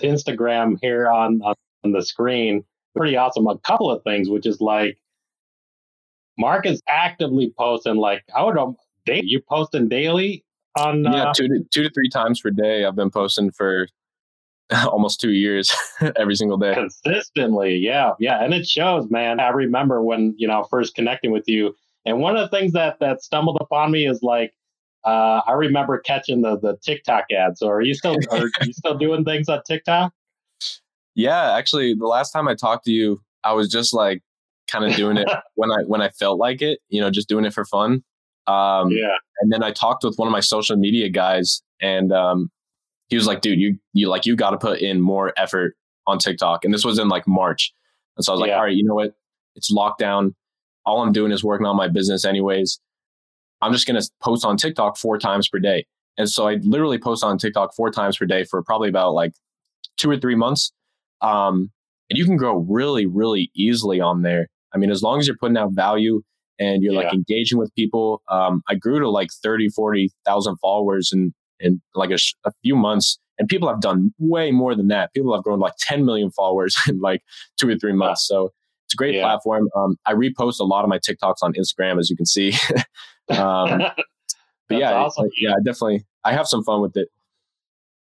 [0.00, 3.46] instagram here on on the screen pretty awesome.
[3.46, 4.98] A couple of things, which is like
[6.38, 7.96] Mark is actively posting.
[7.96, 8.56] Like I would,
[9.06, 10.44] day you posting daily
[10.76, 12.84] on yeah uh, two to two to three times per day.
[12.84, 13.88] I've been posting for
[14.86, 15.72] almost two years
[16.16, 17.76] every single day consistently.
[17.76, 19.40] Yeah, yeah, and it shows, man.
[19.40, 23.00] I remember when you know first connecting with you, and one of the things that
[23.00, 24.52] that stumbled upon me is like.
[25.02, 27.60] Uh, I remember catching the the TikTok ads.
[27.60, 30.12] So are you still are you still doing things on TikTok?
[31.14, 34.22] Yeah, actually, the last time I talked to you, I was just like
[34.70, 37.44] kind of doing it when I when I felt like it, you know, just doing
[37.44, 38.04] it for fun.
[38.46, 39.16] Um, yeah.
[39.40, 42.50] And then I talked with one of my social media guys, and um,
[43.08, 45.74] he was like, "Dude, you you like you got to put in more effort
[46.06, 47.72] on TikTok." And this was in like March,
[48.16, 48.56] and so I was like, yeah.
[48.56, 49.14] "All right, you know what?
[49.56, 50.34] It's lockdown.
[50.86, 52.80] All I'm doing is working on my business, anyways.
[53.62, 55.86] I'm just gonna post on TikTok four times per day."
[56.18, 59.32] And so I literally post on TikTok four times per day for probably about like
[59.96, 60.72] two or three months.
[61.22, 61.70] Um,
[62.10, 64.48] and you can grow really, really easily on there.
[64.74, 66.22] I mean, as long as you're putting out value
[66.60, 67.00] and you're yeah.
[67.00, 68.22] like engaging with people.
[68.28, 73.18] Um, I grew to like 30, 40,000 followers in, in like a, a, few months.
[73.38, 75.12] And people have done way more than that.
[75.14, 77.22] People have grown like 10 million followers in like
[77.58, 78.28] two or three months.
[78.28, 78.52] So
[78.84, 79.22] it's a great yeah.
[79.22, 79.68] platform.
[79.74, 82.52] Um, I repost a lot of my TikToks on Instagram, as you can see.
[83.30, 83.78] um,
[84.68, 85.30] but yeah, awesome.
[85.38, 86.04] yeah, definitely.
[86.24, 87.08] I have some fun with it.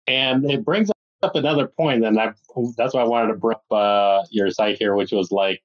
[0.07, 0.89] And it brings
[1.21, 2.31] up another point, and I,
[2.77, 5.61] that's why I wanted to bring up uh, your site here, which was like,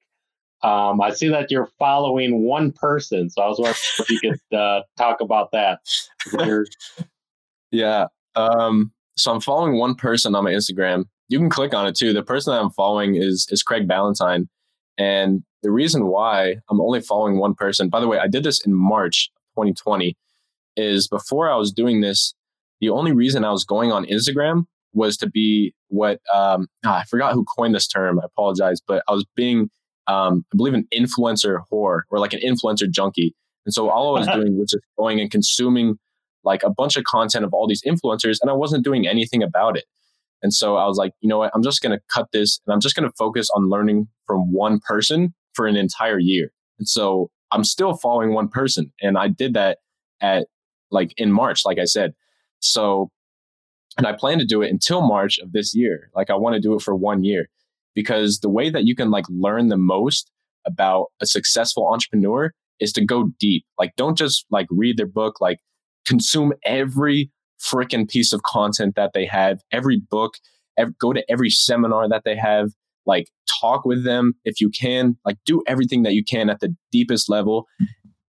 [0.63, 4.57] um, I see that you're following one person, so I was wondering if you could
[4.57, 5.79] uh, talk about that.
[7.71, 11.05] yeah, um, so I'm following one person on my Instagram.
[11.27, 12.13] You can click on it too.
[12.13, 14.47] The person that I'm following is is Craig Ballantyne,
[14.97, 17.89] and the reason why I'm only following one person.
[17.89, 20.17] By the way, I did this in March 2020.
[20.75, 22.33] Is before I was doing this,
[22.81, 27.03] the only reason I was going on Instagram was to be what um, ah, I
[27.03, 28.19] forgot who coined this term.
[28.19, 29.69] I apologize, but I was being
[30.07, 33.35] um, I believe an influencer whore or like an influencer junkie.
[33.65, 35.97] And so all I was doing was just going and consuming
[36.43, 39.77] like a bunch of content of all these influencers, and I wasn't doing anything about
[39.77, 39.85] it.
[40.41, 41.51] And so I was like, you know what?
[41.55, 44.51] I'm just going to cut this and I'm just going to focus on learning from
[44.51, 46.51] one person for an entire year.
[46.77, 48.91] And so I'm still following one person.
[49.01, 49.77] And I did that
[50.19, 50.47] at
[50.91, 52.13] like in March, like I said.
[52.59, 53.09] So,
[53.97, 56.09] and I plan to do it until March of this year.
[56.13, 57.47] Like I want to do it for one year
[57.95, 60.31] because the way that you can like learn the most
[60.65, 63.65] about a successful entrepreneur is to go deep.
[63.77, 65.59] Like don't just like read their book, like
[66.05, 70.35] consume every freaking piece of content that they have, every book,
[70.77, 72.71] every, go to every seminar that they have,
[73.05, 76.75] like talk with them if you can, like do everything that you can at the
[76.91, 77.67] deepest level.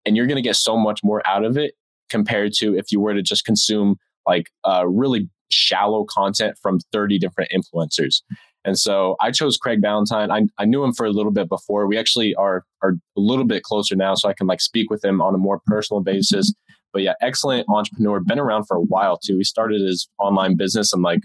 [0.05, 1.75] And you're going to get so much more out of it
[2.11, 3.97] compared to if you were to just consume
[4.27, 8.23] like uh, really shallow content from 30 different influencers.
[8.65, 10.31] And so I chose Craig Ballantyne.
[10.31, 11.87] I, I knew him for a little bit before.
[11.87, 15.05] We actually are are a little bit closer now, so I can like speak with
[15.05, 16.53] him on a more personal basis.
[16.93, 18.21] But yeah, excellent entrepreneur.
[18.21, 19.37] Been around for a while too.
[19.37, 21.21] He started his online business in like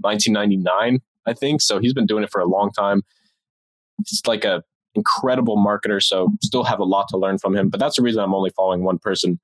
[0.00, 1.62] 1999, I think.
[1.62, 3.02] So he's been doing it for a long time.
[4.04, 4.62] He's like a
[4.94, 6.02] incredible marketer.
[6.02, 7.68] So still have a lot to learn from him.
[7.68, 9.38] But that's the reason I'm only following one person.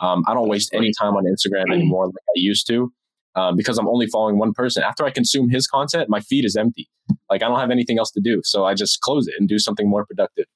[0.00, 2.92] Um, I don't waste any time on Instagram anymore like I used to
[3.36, 4.82] um, because I'm only following one person.
[4.82, 6.88] After I consume his content, my feed is empty.
[7.30, 8.40] Like I don't have anything else to do.
[8.44, 10.46] So I just close it and do something more productive.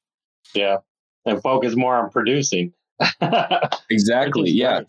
[0.55, 0.79] Yeah.
[1.25, 2.73] And focus more on producing.
[3.91, 4.51] exactly.
[4.51, 4.83] Yeah.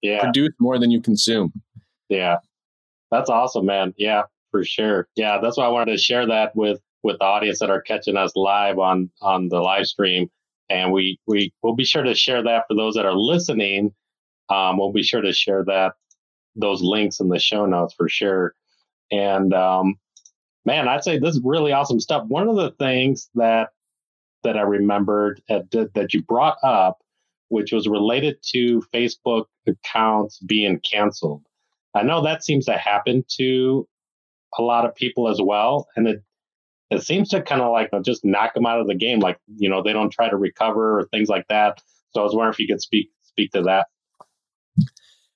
[0.00, 0.20] Yeah.
[0.20, 1.52] Produce more than you consume.
[2.08, 2.36] Yeah.
[3.10, 3.92] That's awesome, man.
[3.98, 5.08] Yeah, for sure.
[5.16, 5.38] Yeah.
[5.42, 8.32] That's why I wanted to share that with with the audience that are catching us
[8.36, 10.30] live on on the live stream.
[10.70, 13.92] And we we will be sure to share that for those that are listening.
[14.48, 15.92] Um, we'll be sure to share that
[16.56, 18.54] those links in the show notes for sure.
[19.10, 19.96] And um,
[20.64, 22.24] man, I'd say this is really awesome stuff.
[22.28, 23.70] One of the things that
[24.44, 26.98] that I remembered at, that you brought up,
[27.48, 31.42] which was related to Facebook accounts being canceled.
[31.94, 33.86] I know that seems to happen to
[34.58, 36.22] a lot of people as well, and it
[36.90, 39.20] it seems to kind of like just knock them out of the game.
[39.20, 41.80] Like you know they don't try to recover or things like that.
[42.10, 43.86] So I was wondering if you could speak speak to that.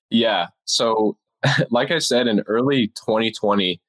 [0.09, 0.47] Yeah.
[0.65, 1.17] So,
[1.69, 3.81] like I said, in early 2020,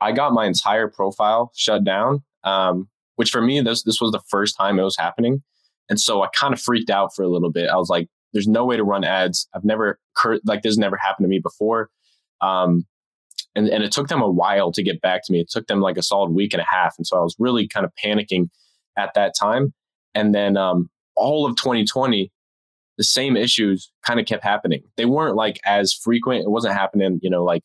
[0.00, 2.22] I got my entire profile shut down.
[2.44, 5.42] Um, which for me, this this was the first time it was happening,
[5.88, 7.70] and so I kind of freaked out for a little bit.
[7.70, 9.48] I was like, "There's no way to run ads.
[9.54, 9.98] I've never
[10.44, 11.88] like this never happened to me before."
[12.40, 12.84] Um,
[13.54, 15.40] and and it took them a while to get back to me.
[15.40, 17.66] It took them like a solid week and a half, and so I was really
[17.66, 18.50] kind of panicking
[18.96, 19.72] at that time.
[20.14, 22.30] And then um, all of 2020,
[22.96, 24.82] the same issues kind of kept happening.
[24.96, 26.44] They weren't like as frequent.
[26.44, 27.62] It wasn't happening, you know, like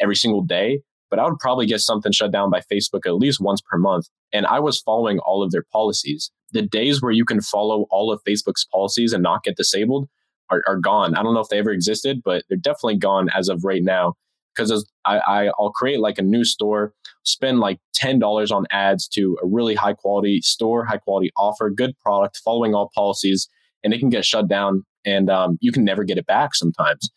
[0.00, 3.40] every single day, but I would probably get something shut down by Facebook at least
[3.40, 4.06] once per month.
[4.32, 6.30] And I was following all of their policies.
[6.52, 10.08] The days where you can follow all of Facebook's policies and not get disabled
[10.50, 11.14] are, are gone.
[11.14, 14.14] I don't know if they ever existed, but they're definitely gone as of right now.
[14.54, 19.38] Because I, I, I'll create like a new store, spend like $10 on ads to
[19.40, 23.48] a really high quality store, high quality offer, good product, following all policies
[23.84, 27.10] and it can get shut down and um, you can never get it back sometimes.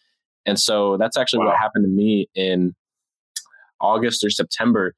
[0.46, 1.48] And so that's actually wow.
[1.48, 2.74] what happened to me in
[3.80, 4.94] August or September.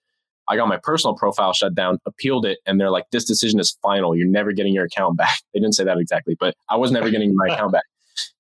[0.49, 3.77] I got my personal profile shut down, appealed it, and they're like, this decision is
[3.81, 4.15] final.
[4.15, 5.39] You're never getting your account back.
[5.53, 7.85] They didn't say that exactly, but I was never getting my account back.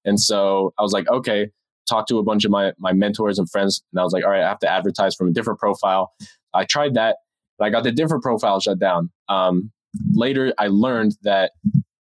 [0.05, 1.49] And so I was like, okay,
[1.89, 3.83] talked to a bunch of my, my mentors and friends.
[3.91, 6.13] And I was like, all right, I have to advertise from a different profile.
[6.53, 7.17] I tried that,
[7.57, 9.09] but I got the different profile shut down.
[9.29, 9.71] Um,
[10.11, 11.51] later, I learned that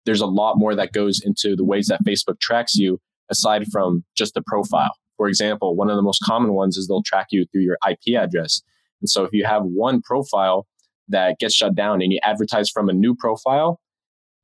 [0.04, 3.00] there's a lot more that goes into the ways that Facebook tracks you
[3.30, 4.92] aside from just the profile.
[5.16, 8.16] For example, one of the most common ones is they'll track you through your IP
[8.16, 8.62] address.
[9.00, 10.66] And so if you have one profile
[11.08, 13.80] that gets shut down and you advertise from a new profile,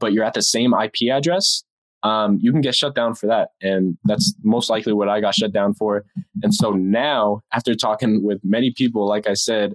[0.00, 1.64] but you're at the same IP address,
[2.02, 3.50] um, you can get shut down for that.
[3.60, 6.04] And that's most likely what I got shut down for.
[6.42, 9.74] And so now, after talking with many people, like I said,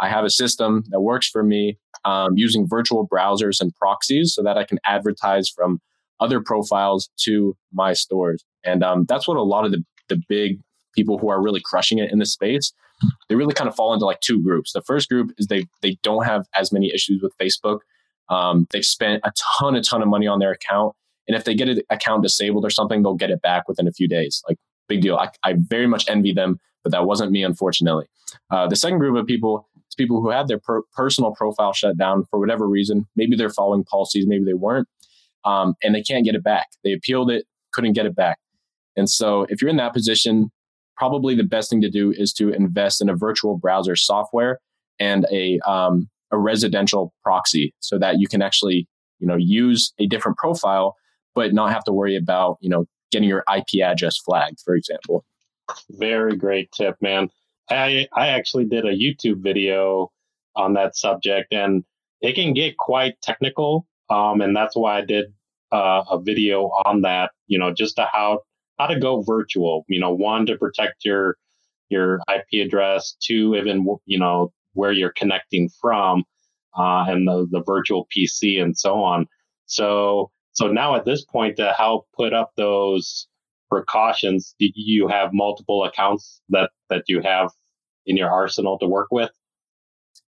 [0.00, 4.42] I have a system that works for me um, using virtual browsers and proxies so
[4.42, 5.80] that I can advertise from
[6.20, 8.44] other profiles to my stores.
[8.64, 10.58] And um, that's what a lot of the, the big
[10.94, 12.72] people who are really crushing it in the space,
[13.28, 14.72] they really kind of fall into like two groups.
[14.72, 17.80] The first group is they they don't have as many issues with Facebook.
[18.28, 20.94] Um, they've spent a ton, a ton of money on their account.
[21.26, 23.92] And if they get an account disabled or something, they'll get it back within a
[23.92, 24.42] few days.
[24.48, 25.16] Like big deal.
[25.16, 28.06] I, I very much envy them but that wasn't me, unfortunately.
[28.50, 32.24] Uh, the second group of people people who had their per- personal profile shut down
[32.30, 33.06] for whatever reason.
[33.16, 34.88] Maybe they're following policies, maybe they weren't,
[35.44, 36.66] um, and they can't get it back.
[36.82, 38.38] They appealed it, couldn't get it back.
[38.96, 40.50] And so, if you're in that position,
[40.96, 44.60] probably the best thing to do is to invest in a virtual browser software
[45.00, 48.88] and a um, a residential proxy, so that you can actually
[49.18, 50.94] you know use a different profile,
[51.34, 55.24] but not have to worry about you know getting your IP address flagged, for example.
[55.90, 57.30] Very great tip, man.
[57.70, 60.10] I I actually did a YouTube video
[60.56, 61.84] on that subject, and
[62.20, 63.86] it can get quite technical.
[64.10, 65.32] Um, and that's why I did
[65.72, 67.30] uh, a video on that.
[67.46, 68.40] You know, just to how
[68.78, 69.84] how to go virtual.
[69.88, 71.36] You know, one to protect your
[71.90, 76.24] your IP address, two even you know where you're connecting from,
[76.76, 79.26] uh, and the the virtual PC and so on.
[79.66, 83.26] So so now at this point to help put up those
[83.74, 87.50] precautions, do you have multiple accounts that that you have
[88.06, 89.30] in your arsenal to work with.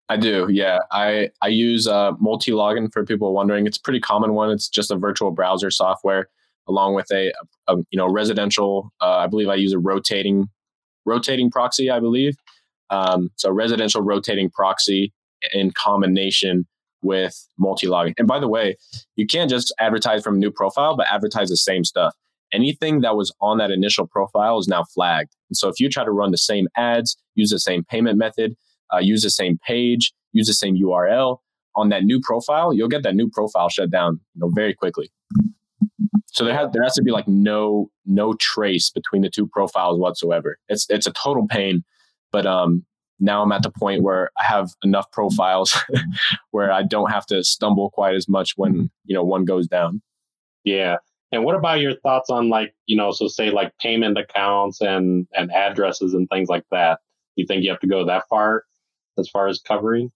[0.08, 0.80] I do, yeah.
[0.91, 3.66] I I use uh, Multilogin for people wondering.
[3.66, 4.52] It's a pretty common one.
[4.52, 6.30] It's just a virtual browser software
[6.68, 7.32] along with a,
[7.68, 8.91] a you know residential.
[9.02, 10.48] Uh, I believe I use a rotating
[11.06, 11.89] rotating proxy.
[11.89, 12.36] I believe
[12.91, 13.50] um, so.
[13.50, 15.12] Residential rotating proxy
[15.54, 16.68] in combination
[17.02, 18.14] with Multilogin.
[18.18, 18.78] And by the way,
[19.16, 22.16] you can't just advertise from a new profile, but advertise the same stuff.
[22.56, 25.36] Anything that was on that initial profile is now flagged.
[25.49, 28.56] And so if you try to run the same ads, use the same payment method,
[28.93, 31.39] uh, use the same page, use the same URL
[31.76, 35.12] on that new profile, you'll get that new profile shut down, you know, very quickly.
[36.28, 39.99] So there has there has to be like no no trace between the two profiles
[39.99, 40.58] whatsoever.
[40.68, 41.84] It's it's a total pain,
[42.32, 42.86] but um
[43.20, 45.78] now I'm at the point where I have enough profiles
[46.51, 50.01] where I don't have to stumble quite as much when you know one goes down.
[50.64, 50.97] Yeah.
[51.36, 55.28] And what about your thoughts on like, you know, so say like payment accounts and
[55.34, 57.00] and addresses and things like that?
[57.36, 58.64] You think you have to go that far
[59.18, 60.12] as far as covering?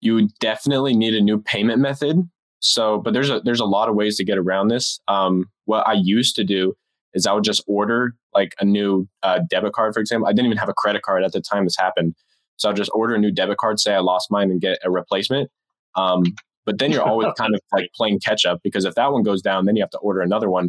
[0.00, 2.28] You definitely need a new payment method.
[2.60, 5.00] So, but there's a there's a lot of ways to get around this.
[5.08, 6.74] Um, what I used to do
[7.14, 10.28] is I would just order like a new uh, debit card, for example.
[10.28, 12.14] I didn't even have a credit card at the time this happened.
[12.56, 14.90] So I'll just order a new debit card, say I lost mine and get a
[14.90, 15.50] replacement.
[15.94, 16.22] Um,
[16.68, 19.40] but then you're always kind of like playing catch up because if that one goes
[19.40, 20.68] down, then you have to order another one.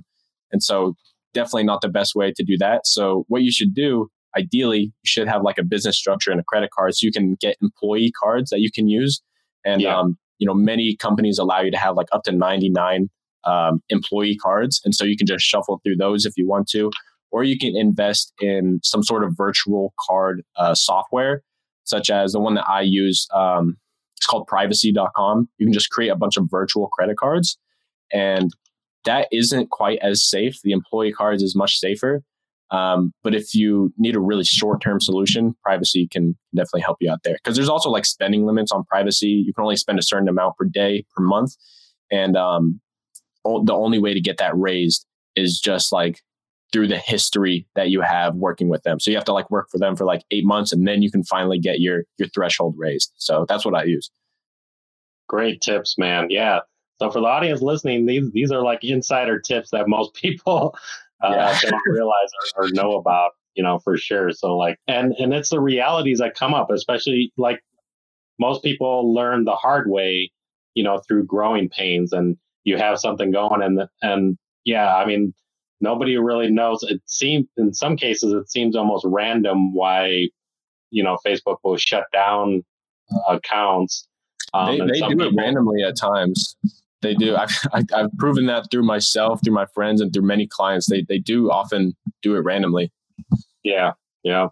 [0.50, 0.95] And so
[1.34, 2.88] definitely not the best way to do that.
[2.88, 6.43] So what you should do, ideally, you should have like a business structure and a
[6.45, 9.22] credit card so you can get employee cards that you can use.
[9.66, 10.00] And yeah.
[10.00, 13.10] um, you know, many companies allow you to have like up to 99
[13.43, 14.80] um, employee cards.
[14.86, 16.91] And so you can just shuffle through those if you want to,
[17.30, 21.41] or you can invest in some sort of virtual card uh, software,
[21.84, 23.28] such as the one that I use.
[23.34, 23.76] Um,
[24.20, 25.48] it's called privacy.com.
[25.58, 27.58] You can just create a bunch of virtual credit cards.
[28.12, 28.52] And
[29.06, 30.60] that isn't quite as safe.
[30.62, 32.22] The employee cards is much safer.
[32.70, 37.10] Um, but if you need a really short term solution, privacy can definitely help you
[37.10, 37.36] out there.
[37.36, 39.30] Because there's also like spending limits on privacy.
[39.30, 41.56] You can only spend a certain amount per day, per month.
[42.12, 42.82] And um,
[43.46, 45.06] the only way to get that raised
[45.38, 46.20] is just like
[46.72, 49.00] through the history that you have working with them.
[49.00, 51.12] So you have to like work for them for like eight months and then you
[51.12, 53.12] can finally get your your threshold raised.
[53.18, 54.12] So that's what I use.
[55.28, 56.28] Great tips, man.
[56.30, 56.60] Yeah.
[57.02, 60.76] So for the audience listening, these these are like insider tips that most people
[61.24, 61.60] uh, yeah.
[61.70, 64.32] don't realize or, or know about, you know, for sure.
[64.32, 67.62] So like and and it's the realities that come up, especially like
[68.40, 70.32] most people learn the hard way,
[70.76, 75.34] you know, through growing pains and you have something going and and yeah, I mean
[75.82, 76.84] nobody really knows.
[76.84, 80.30] It seems in some cases it seems almost random why
[80.92, 82.64] you know Facebook will shut down
[83.28, 84.08] accounts.
[84.54, 86.56] Um, they they do people, it randomly at times.
[87.02, 87.36] They do.
[87.38, 90.90] I've I've proven that through myself, through my friends, and through many clients.
[90.90, 92.92] They they do often do it randomly.
[93.64, 94.48] Yeah, yeah.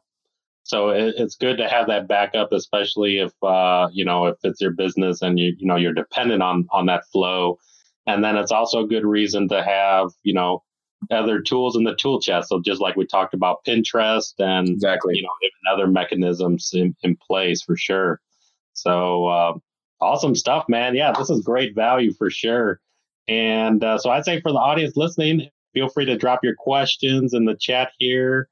[0.64, 4.62] So it, it's good to have that backup, especially if uh, you know if it's
[4.62, 7.58] your business and you you know you're dependent on on that flow.
[8.06, 10.64] And then it's also a good reason to have you know
[11.12, 12.50] other tools in the tool chest.
[12.50, 17.16] So just like we talked about Pinterest and exactly you know other mechanisms in, in
[17.16, 18.22] place for sure.
[18.74, 19.54] So uh,
[20.02, 20.96] awesome stuff, man.
[20.96, 22.80] Yeah, this is great value for sure.
[23.28, 27.34] And uh, so I'd say for the audience listening, feel free to drop your questions
[27.34, 28.50] in the chat here.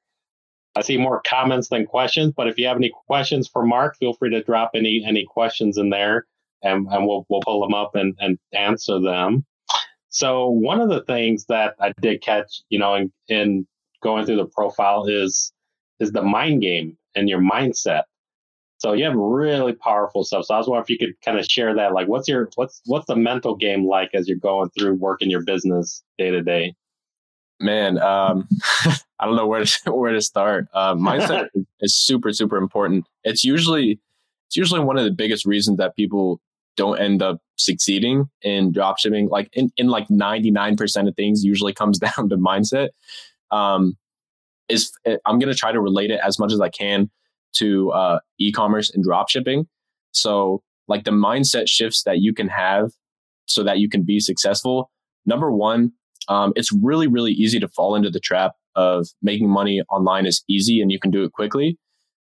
[0.76, 4.14] I see more comments than questions, but if you have any questions for Mark, feel
[4.14, 6.26] free to drop any any questions in there,
[6.62, 9.46] and, and we'll we'll pull them up and, and answer them.
[10.16, 13.68] So one of the things that I did catch, you know, in, in
[14.02, 15.52] going through the profile is
[16.00, 18.04] is the mind game and your mindset.
[18.78, 20.46] So you have really powerful stuff.
[20.46, 21.92] So I was wondering if you could kind of share that.
[21.92, 25.44] Like, what's your what's what's the mental game like as you're going through working your
[25.44, 26.76] business day to day?
[27.60, 28.48] Man, um,
[29.20, 30.68] I don't know where to where to start.
[30.74, 31.50] Uh, mindset
[31.82, 33.06] is super super important.
[33.26, 34.00] It's usually
[34.48, 36.40] it's usually one of the biggest reasons that people
[36.76, 39.30] don't end up succeeding in dropshipping.
[39.30, 42.90] Like in, in like 99% of things usually comes down to mindset.
[43.52, 43.98] Um,
[44.68, 47.10] is eh, I'm going to try to relate it as much as I can
[47.58, 49.66] to uh, e-commerce and dropshipping.
[50.12, 52.92] So like the mindset shifts that you can have
[53.46, 54.92] so that you can be successful.
[55.26, 55.92] Number one,
[56.28, 60.44] um, it's really, really easy to fall into the trap of making money online is
[60.50, 61.78] easy and you can do it quickly.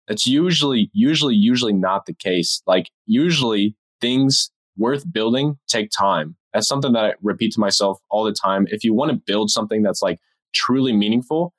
[0.07, 2.61] That's usually, usually, usually not the case.
[2.65, 6.35] Like usually things worth building take time.
[6.53, 8.65] That's something that I repeat to myself all the time.
[8.69, 10.19] If you want to build something that's like
[10.53, 11.53] truly meaningful,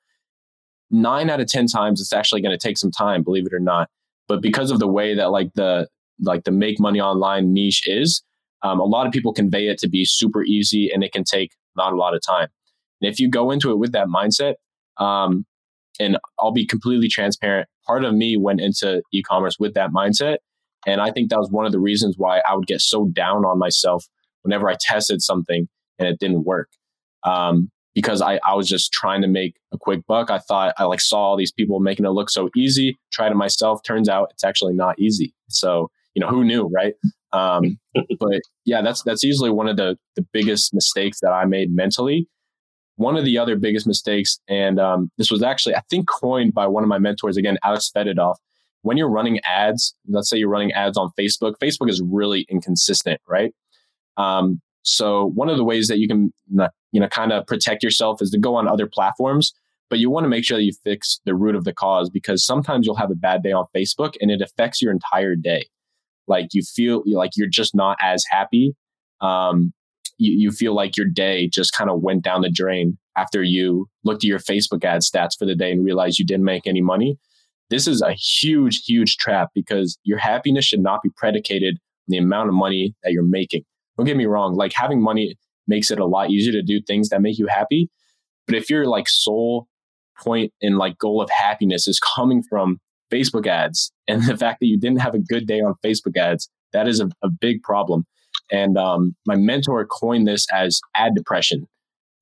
[0.89, 3.59] nine out of 10 times it's actually going to take some time, believe it or
[3.59, 3.89] not.
[4.27, 5.87] But because of the way that like the,
[6.21, 8.23] like the make money online niche is,
[8.63, 11.51] um, a lot of people convey it to be super easy and it can take
[11.75, 12.47] not a lot of time.
[13.01, 14.55] And if you go into it with that mindset,
[14.97, 15.45] um,
[15.99, 20.37] and I'll be completely transparent, part of me went into e commerce with that mindset.
[20.85, 23.45] And I think that was one of the reasons why I would get so down
[23.45, 24.07] on myself
[24.41, 25.67] whenever I tested something
[25.99, 26.69] and it didn't work.
[27.23, 30.29] Um, because I, I was just trying to make a quick buck.
[30.31, 33.35] I thought I like saw all these people making it look so easy, tried it
[33.35, 33.83] myself.
[33.83, 35.33] Turns out it's actually not easy.
[35.49, 36.93] So, you know, who knew, right?
[37.33, 37.79] Um,
[38.19, 42.27] but yeah, that's that's easily one of the the biggest mistakes that I made mentally.
[42.95, 46.67] One of the other biggest mistakes, and um, this was actually I think coined by
[46.67, 48.35] one of my mentors again, Alex Fedotov.
[48.83, 53.21] When you're running ads, let's say you're running ads on Facebook, Facebook is really inconsistent,
[53.27, 53.53] right?
[54.17, 56.33] Um, so one of the ways that you can
[56.91, 59.53] you know kind of protect yourself is to go on other platforms,
[59.89, 62.43] but you want to make sure that you fix the root of the cause because
[62.43, 65.65] sometimes you'll have a bad day on Facebook and it affects your entire day
[66.27, 68.75] like you feel like you're just not as happy
[69.21, 69.73] um,
[70.17, 73.87] you, you feel like your day just kind of went down the drain after you
[74.03, 76.81] looked at your facebook ad stats for the day and realized you didn't make any
[76.81, 77.17] money
[77.71, 82.17] this is a huge huge trap because your happiness should not be predicated on the
[82.17, 83.63] amount of money that you're making
[83.97, 85.35] don't get me wrong like having money
[85.67, 87.89] makes it a lot easier to do things that make you happy
[88.45, 89.67] but if your like sole
[90.21, 92.79] point and like goal of happiness is coming from
[93.11, 96.49] Facebook ads and the fact that you didn't have a good day on Facebook ads,
[96.73, 98.05] that is a, a big problem.
[98.51, 101.67] And um, my mentor coined this as ad depression.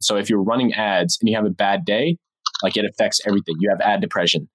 [0.01, 2.17] So if you're running ads and you have a bad day,
[2.63, 3.55] like it affects everything.
[3.59, 4.49] You have ad depression.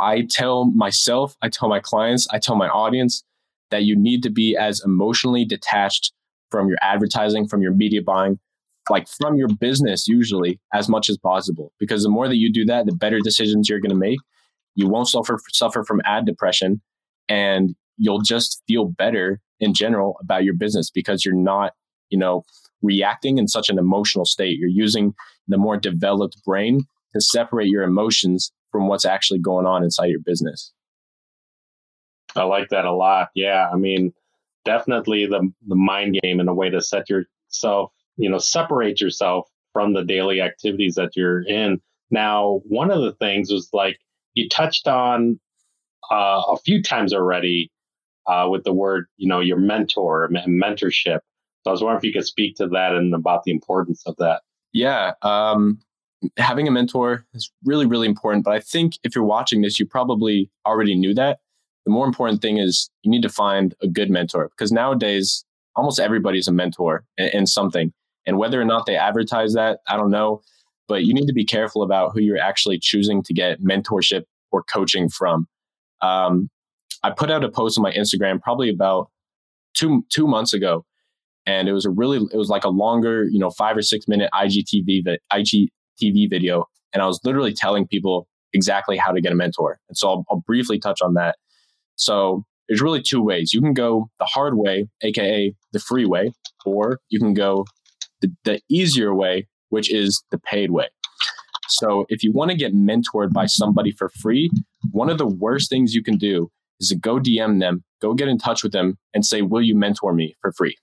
[0.00, 3.22] I tell myself, I tell my clients, I tell my audience
[3.70, 6.12] that you need to be as emotionally detached
[6.50, 8.38] from your advertising, from your media buying,
[8.88, 11.72] like from your business usually as much as possible.
[11.78, 14.18] Because the more that you do that, the better decisions you're going to make
[14.74, 16.80] you won't suffer suffer from ad depression
[17.28, 21.72] and you'll just feel better in general about your business because you're not
[22.08, 22.42] you know
[22.82, 25.12] reacting in such an emotional state you're using
[25.48, 26.80] the more developed brain
[27.14, 30.72] to separate your emotions from what's actually going on inside your business
[32.36, 34.12] i like that a lot yeah i mean
[34.64, 39.48] definitely the the mind game and a way to set yourself you know separate yourself
[39.72, 43.98] from the daily activities that you're in now one of the things was like
[44.34, 45.38] you touched on
[46.10, 47.70] uh, a few times already
[48.26, 51.20] uh, with the word, you know, your mentor and mentorship.
[51.62, 54.16] So I was wondering if you could speak to that and about the importance of
[54.16, 54.42] that.
[54.72, 55.12] Yeah.
[55.22, 55.80] Um,
[56.36, 58.44] having a mentor is really, really important.
[58.44, 61.38] But I think if you're watching this, you probably already knew that.
[61.86, 65.44] The more important thing is you need to find a good mentor because nowadays
[65.76, 67.92] almost everybody's a mentor in, in something.
[68.26, 70.42] And whether or not they advertise that, I don't know
[70.90, 74.64] but you need to be careful about who you're actually choosing to get mentorship or
[74.64, 75.46] coaching from.
[76.02, 76.50] Um,
[77.04, 79.08] I put out a post on my Instagram probably about
[79.72, 80.84] two two months ago,
[81.46, 84.08] and it was a really it was like a longer you know five or six
[84.08, 85.68] minute IGTV that IGTV
[86.00, 89.78] IGTV video, and I was literally telling people exactly how to get a mentor.
[89.88, 91.36] And so I'll, I'll briefly touch on that.
[91.96, 93.52] So there's really two ways.
[93.52, 96.32] You can go the hard way, aka the free way,
[96.64, 97.64] or you can go
[98.20, 100.88] the, the easier way, which is the paid way.
[101.68, 104.50] So if you want to get mentored by somebody for free,
[104.90, 108.28] one of the worst things you can do is to go DM them, go get
[108.28, 110.76] in touch with them and say, Will you mentor me for free?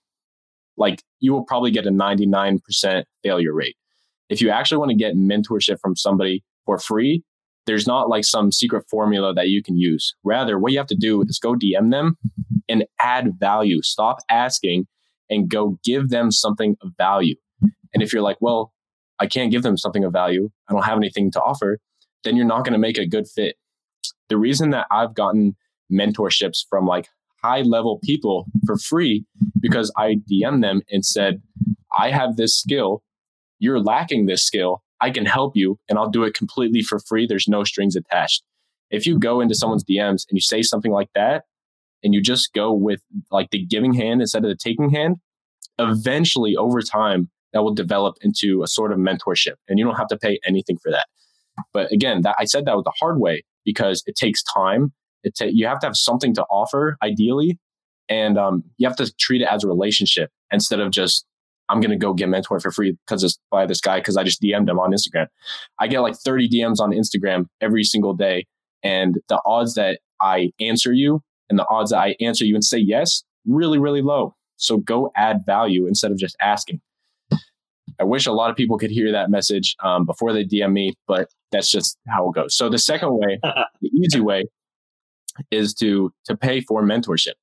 [0.76, 3.76] Like you will probably get a 99% failure rate.
[4.28, 7.22] If you actually want to get mentorship from somebody for free,
[7.66, 10.14] there's not like some secret formula that you can use.
[10.24, 12.16] Rather, what you have to do is go DM them
[12.68, 13.82] and add value.
[13.82, 14.86] Stop asking
[15.30, 17.36] and go give them something of value.
[17.92, 18.72] And if you're like, well,
[19.18, 21.78] I can't give them something of value, I don't have anything to offer,
[22.24, 23.56] then you're not going to make a good fit.
[24.28, 25.56] The reason that I've gotten
[25.92, 27.08] mentorships from like
[27.42, 29.24] high level people for free
[29.60, 31.42] because I DM them and said,
[31.98, 33.02] I have this skill,
[33.58, 37.26] you're lacking this skill, I can help you and I'll do it completely for free.
[37.26, 38.42] There's no strings attached.
[38.90, 41.44] If you go into someone's DMs and you say something like that,
[42.02, 43.00] and you just go with
[43.30, 45.16] like the giving hand instead of the taking hand,
[45.78, 50.08] eventually over time, that will develop into a sort of mentorship and you don't have
[50.08, 51.06] to pay anything for that.
[51.72, 54.92] But again, that I said that was the hard way because it takes time.
[55.24, 57.58] It ta- you have to have something to offer, ideally,
[58.08, 61.26] and um, you have to treat it as a relationship instead of just
[61.68, 64.24] I'm going to go get mentored for free because it's by this guy because I
[64.24, 65.26] just DM'd him on Instagram.
[65.78, 68.46] I get like 30 DMs on Instagram every single day,
[68.82, 72.64] and the odds that I answer you and the odds that I answer you and
[72.64, 74.34] say yes really really low.
[74.56, 76.80] So go add value instead of just asking.
[78.00, 80.94] I wish a lot of people could hear that message um, before they DM me,
[81.08, 82.56] but that's just how it goes.
[82.56, 84.44] So the second way, the easy way,
[85.50, 87.34] is to to pay for mentorship.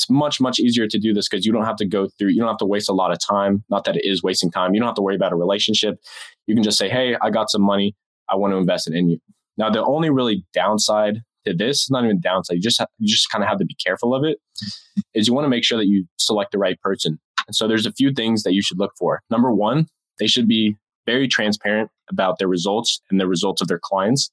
[0.00, 2.30] It's much much easier to do this because you don't have to go through.
[2.30, 3.64] You don't have to waste a lot of time.
[3.68, 4.74] Not that it is wasting time.
[4.74, 6.00] You don't have to worry about a relationship.
[6.46, 7.94] You can just say, "Hey, I got some money.
[8.28, 9.18] I want to invest it in you."
[9.58, 13.30] Now, the only really downside to this, not even downside, you just have, you just
[13.30, 14.38] kind of have to be careful of it.
[15.14, 17.18] Is you want to make sure that you select the right person
[17.50, 19.22] and so there's a few things that you should look for.
[19.28, 19.88] Number one,
[20.20, 24.30] they should be very transparent about their results and the results of their clients.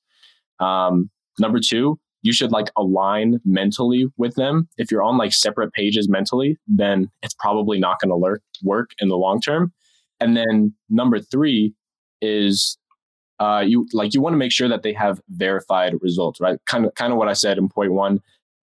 [0.60, 1.10] Um,
[1.40, 4.68] number two, you should like align mentally with them.
[4.78, 9.10] If you're on like separate pages mentally, then it's probably not going to work in
[9.10, 9.72] the long term.
[10.20, 11.74] And then number three
[12.22, 12.78] is
[13.40, 16.58] uh, you like you want to make sure that they have verified results, right?
[16.66, 18.20] Kind of kind of what I said in point one.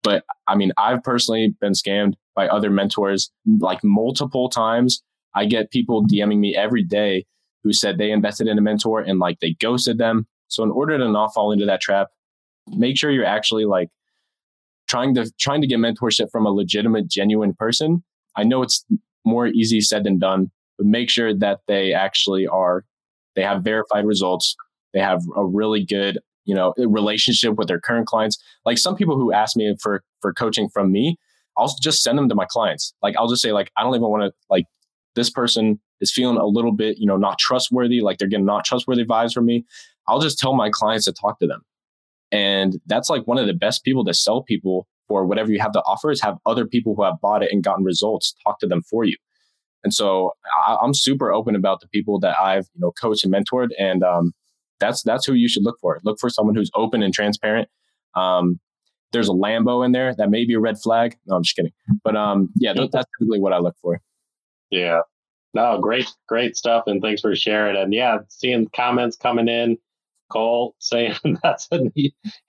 [0.04, 5.02] But I mean, I've personally been scammed by other mentors like multiple times.
[5.34, 7.26] I get people DMing me every day
[7.64, 10.28] who said they invested in a mentor and like they ghosted them.
[10.48, 12.10] So in order to not fall into that trap,
[12.78, 13.90] make sure you're actually like
[14.88, 18.04] trying to trying to get mentorship from a legitimate, genuine person.
[18.36, 18.86] I know it's
[19.26, 22.86] more easy said than done, but make sure that they actually are
[23.36, 24.56] they have verified results.
[24.94, 29.16] They have a really good you know relationship with their current clients like some people
[29.16, 31.18] who ask me for for coaching from me
[31.58, 34.10] i'll just send them to my clients like i'll just say like i don't even
[34.10, 34.66] want to like
[35.16, 38.66] this person is feeling a little bit you know not trustworthy like they're getting not
[38.66, 39.66] trustworthy vibes from me
[40.08, 41.62] i'll just tell my clients to talk to them
[42.32, 45.74] and that's like one of the best people to sell people for whatever you have
[45.74, 48.68] to offer is have other people who have bought it and gotten results talk to
[48.68, 49.16] them for you
[49.84, 50.34] and so
[50.68, 54.04] I, am super open about the people that I've you know coached and mentored, and
[54.04, 54.34] um,
[54.80, 56.00] that's that's who you should look for.
[56.04, 57.68] Look for someone who's open and transparent.
[58.16, 58.60] Um,
[59.12, 61.18] there's a Lambo in there that may be a red flag.
[61.26, 61.74] No, I'm just kidding.
[62.04, 64.00] But um, yeah, that's typically what I look for.
[64.70, 65.02] Yeah.
[65.54, 67.76] No, great, great stuff, and thanks for sharing.
[67.76, 69.78] And yeah, seeing comments coming in,
[70.32, 71.92] Cole saying that's an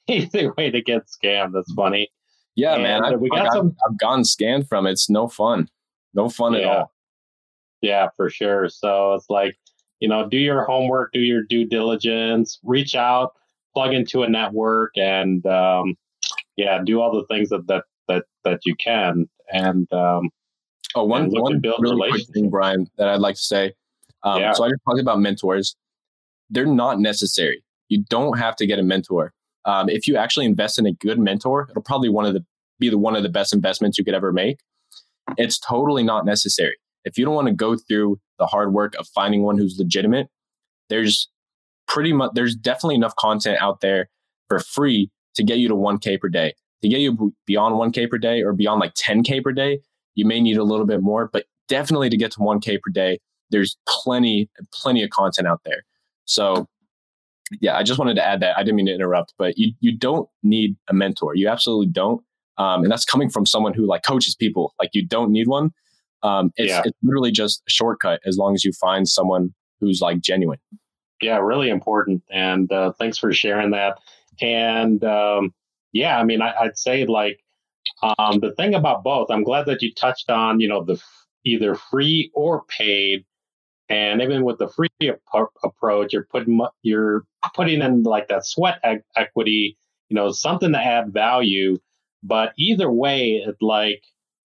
[0.09, 1.53] easy way to get scammed.
[1.53, 2.09] That's funny.
[2.55, 3.77] Yeah, and man, I've, we got I've, some.
[3.87, 4.87] I've gotten scammed from.
[4.87, 4.93] It.
[4.93, 5.69] It's no fun,
[6.15, 6.59] no fun yeah.
[6.61, 6.93] at all.
[7.81, 8.69] Yeah, for sure.
[8.69, 9.57] So it's like
[10.01, 13.35] you know, do your homework, do your due diligence, reach out,
[13.73, 15.95] plug into a network, and um,
[16.57, 19.29] yeah, do all the things that that that that you can.
[19.53, 20.31] And um,
[20.95, 23.73] oh, one and one really quick thing, Brian, that I'd like to say.
[24.25, 24.53] Um, yeah.
[24.53, 25.77] So I just talked about mentors.
[26.51, 27.63] They're not necessary.
[27.93, 29.35] You don't have to get a mentor.
[29.67, 32.43] Um, if you actually invest in a good mentor, it'll probably one of the
[32.79, 34.61] be the one of the best investments you could ever make.
[35.37, 36.79] It's totally not necessary.
[37.05, 40.29] If you don't want to go through the hard work of finding one who's legitimate,
[40.89, 41.29] there's
[41.87, 44.09] pretty much there's definitely enough content out there
[44.49, 46.55] for free to get you to 1k per day.
[46.81, 49.81] To get you beyond 1k per day or beyond like 10k per day,
[50.15, 53.19] you may need a little bit more, but definitely to get to 1k per day,
[53.51, 55.85] there's plenty plenty of content out there.
[56.25, 56.67] So
[57.61, 58.57] yeah, I just wanted to add that.
[58.57, 61.35] I didn't mean to interrupt, but you you don't need a mentor.
[61.35, 62.23] You absolutely don't.
[62.59, 64.75] Um, and that's coming from someone who like coaches people.
[64.79, 65.73] Like you don't need one.
[66.23, 66.83] Um, it's, yeah.
[66.85, 70.61] it's literally just a shortcut as long as you find someone who's like genuine.
[71.21, 72.23] Yeah, really important.
[72.31, 73.99] And uh, thanks for sharing that.
[74.41, 75.55] And um,
[75.93, 77.41] yeah, I mean, I, would say like
[78.19, 81.01] um, the thing about both, I'm glad that you touched on, you know, the
[81.45, 83.25] either free or paid.
[83.89, 87.25] And even with the free ap- approach, you're putting you're
[87.55, 89.77] putting in like that sweat e- equity,
[90.09, 91.79] you know, something to add value.
[92.23, 94.03] But either way, it like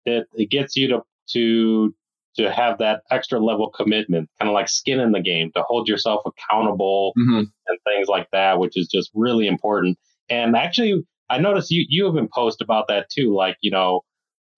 [0.05, 1.01] it, it gets you to
[1.33, 1.95] to
[2.35, 5.87] to have that extra level commitment, kind of like skin in the game, to hold
[5.87, 7.43] yourself accountable mm-hmm.
[7.67, 9.97] and things like that, which is just really important.
[10.29, 14.01] And actually, I noticed you you have been post about that too, like you know,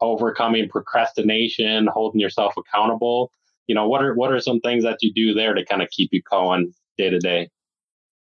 [0.02, 3.32] overcoming procrastination, holding yourself accountable.
[3.68, 5.90] You know, what are what are some things that you do there to kind of
[5.90, 7.50] keep you going day to day?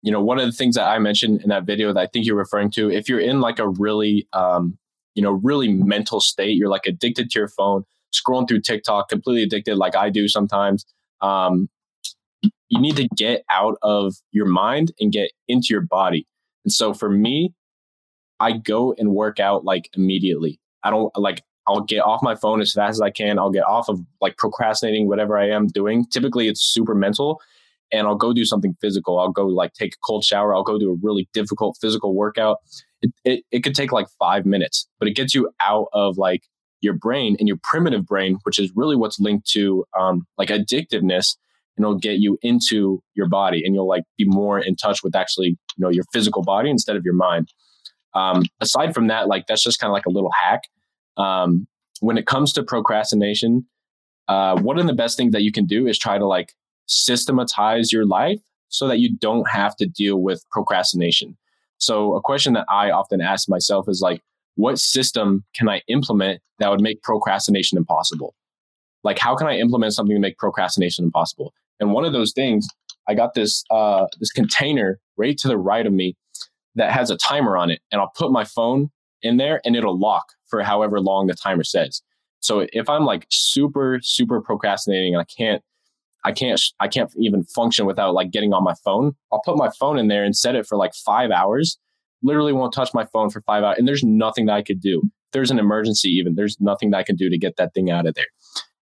[0.02, 2.26] You know, one of the things that I mentioned in that video that I think
[2.26, 4.78] you're referring to, if you're in like a really, um,
[5.14, 9.42] you know, really mental state, you're like addicted to your phone scrolling through TikTok, completely
[9.42, 10.84] addicted, like I do sometimes.
[11.20, 11.68] Um,
[12.42, 16.26] you need to get out of your mind and get into your body.
[16.64, 17.52] And so for me,
[18.38, 20.58] I go and work out like immediately.
[20.82, 23.38] I don't like I'll get off my phone as fast as I can.
[23.38, 26.06] I'll get off of like procrastinating whatever I am doing.
[26.06, 27.40] Typically it's super mental
[27.92, 29.18] and I'll go do something physical.
[29.18, 30.54] I'll go like take a cold shower.
[30.54, 32.58] I'll go do a really difficult physical workout.
[33.02, 36.42] It, it, it could take like five minutes, but it gets you out of like
[36.80, 41.36] your brain and your primitive brain, which is really what's linked to um, like addictiveness.
[41.76, 45.16] And it'll get you into your body and you'll like be more in touch with
[45.16, 47.48] actually, you know, your physical body instead of your mind.
[48.14, 50.62] Um, aside from that, like that's just kind of like a little hack.
[51.16, 51.66] Um,
[52.00, 53.66] when it comes to procrastination,
[54.28, 56.52] uh, one of the best things that you can do is try to like
[56.90, 61.36] systematize your life so that you don't have to deal with procrastination.
[61.78, 64.20] So a question that I often ask myself is like,
[64.56, 68.34] what system can I implement that would make procrastination impossible?
[69.02, 71.54] Like, how can I implement something to make procrastination impossible?
[71.78, 72.68] And one of those things,
[73.08, 76.16] I got this uh, this container right to the right of me
[76.74, 78.90] that has a timer on it, and I'll put my phone
[79.22, 82.02] in there, and it'll lock for however long the timer says.
[82.40, 85.62] So if I'm like super super procrastinating and I can't
[86.24, 89.12] I can't I can't even function without like getting on my phone.
[89.32, 91.78] I'll put my phone in there and set it for like five hours.
[92.22, 95.02] Literally won't touch my phone for five hours, and there's nothing that I could do.
[95.32, 98.06] There's an emergency, even there's nothing that I can do to get that thing out
[98.06, 98.26] of there.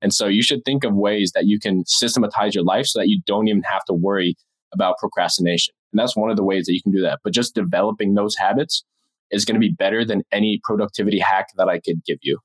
[0.01, 3.09] And so you should think of ways that you can systematize your life so that
[3.09, 4.36] you don't even have to worry
[4.72, 5.74] about procrastination.
[5.93, 7.20] And that's one of the ways that you can do that.
[7.24, 8.84] But just developing those habits
[9.30, 12.39] is going to be better than any productivity hack that I could give you.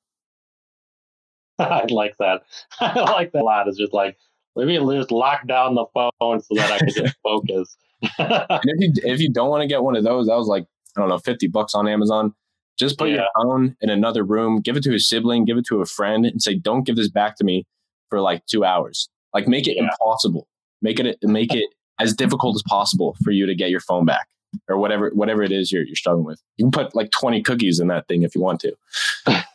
[1.60, 2.42] I like that.
[2.80, 3.68] I like that a lot.
[3.68, 4.18] It's just like
[4.56, 7.76] let me just lock down the phone so that I can just focus.
[8.20, 10.66] and if you if you don't want to get one of those, that was like
[10.96, 12.34] I don't know, fifty bucks on Amazon.
[12.78, 13.18] Just put yeah.
[13.18, 16.26] your phone in another room, give it to a sibling, give it to a friend,
[16.26, 17.66] and say, "Don't give this back to me
[18.10, 19.84] for like two hours." Like make it yeah.
[19.84, 20.48] impossible.
[20.82, 24.28] Make it make it as difficult as possible for you to get your phone back
[24.68, 26.42] or whatever whatever it is you're you're struggling with.
[26.58, 28.76] You can put like twenty cookies in that thing if you want to.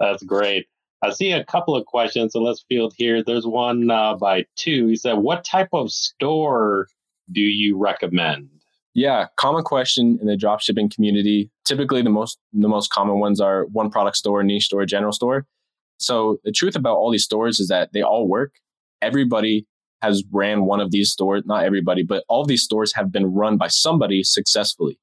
[0.00, 0.66] That's great.
[1.02, 3.22] I see a couple of questions, so let's field here.
[3.22, 4.88] There's one uh, by two.
[4.88, 6.88] He said, "What type of store
[7.30, 8.48] do you recommend?"
[8.94, 11.50] Yeah, common question in the dropshipping community.
[11.64, 15.46] Typically, the most the most common ones are one product store, niche store, general store.
[15.98, 18.54] So the truth about all these stores is that they all work.
[19.02, 19.66] Everybody
[20.02, 21.42] has ran one of these stores.
[21.46, 24.98] Not everybody, but all these stores have been run by somebody successfully.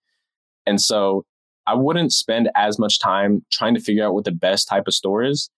[0.66, 1.26] And so
[1.68, 4.94] I wouldn't spend as much time trying to figure out what the best type of
[4.94, 5.50] store is.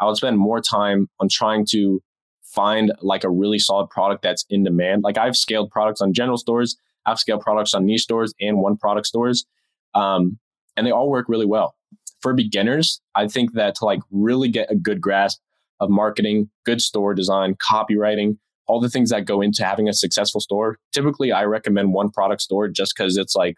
[0.00, 2.02] I would spend more time on trying to
[2.42, 5.02] find like a really solid product that's in demand.
[5.02, 8.76] Like I've scaled products on general stores, I've scaled products on niche stores and one
[8.76, 9.46] product stores,
[9.94, 10.38] um,
[10.76, 11.76] and they all work really well.
[12.20, 15.40] For beginners, I think that to like really get a good grasp
[15.80, 20.40] of marketing, good store design, copywriting, all the things that go into having a successful
[20.40, 23.56] store, typically I recommend one product store just because it's like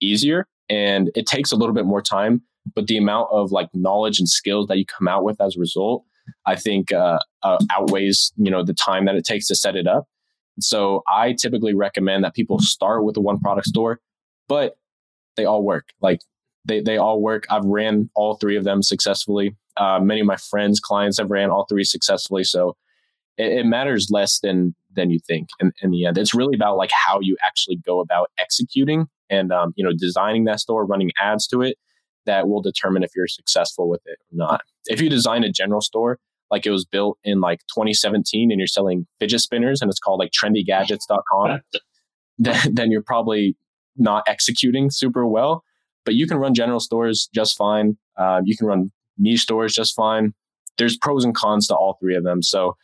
[0.00, 2.42] easier and it takes a little bit more time
[2.74, 5.60] but the amount of like knowledge and skills that you come out with as a
[5.60, 6.04] result,
[6.46, 9.86] I think uh, uh, outweighs you know the time that it takes to set it
[9.86, 10.06] up.
[10.60, 14.00] So I typically recommend that people start with a one product store,
[14.48, 14.76] but
[15.36, 15.88] they all work.
[16.00, 16.20] Like
[16.64, 17.46] they they all work.
[17.50, 19.56] I've ran all three of them successfully.
[19.76, 22.44] Uh, many of my friends, clients have ran all three successfully.
[22.44, 22.76] So
[23.36, 25.48] it, it matters less than than you think.
[25.60, 29.52] In, in the end, it's really about like how you actually go about executing and
[29.52, 31.76] um, you know designing that store, running ads to it,
[32.26, 34.62] that will determine if you're successful with it or not.
[34.86, 36.18] If you design a general store
[36.50, 40.20] like it was built in like 2017 and you're selling fidget spinners and it's called
[40.20, 41.60] like trendygadgets.com,
[42.38, 43.56] then, then you're probably
[43.96, 45.64] not executing super well.
[46.04, 47.96] But you can run general stores just fine.
[48.16, 50.34] Uh, you can run niche stores just fine.
[50.76, 52.42] There's pros and cons to all three of them.
[52.42, 52.76] So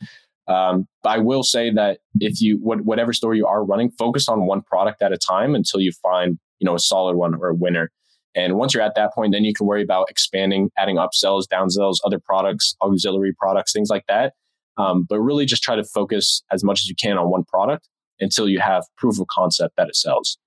[0.48, 4.62] um, I will say that if you whatever store you are running, focus on one
[4.62, 7.90] product at a time until you find you know a solid one or a winner.
[8.34, 11.96] And once you're at that point, then you can worry about expanding, adding upsells, downsells,
[12.04, 14.34] other products, auxiliary products, things like that.
[14.76, 17.88] Um, but really just try to focus as much as you can on one product
[18.20, 20.38] until you have proof of concept that it sells.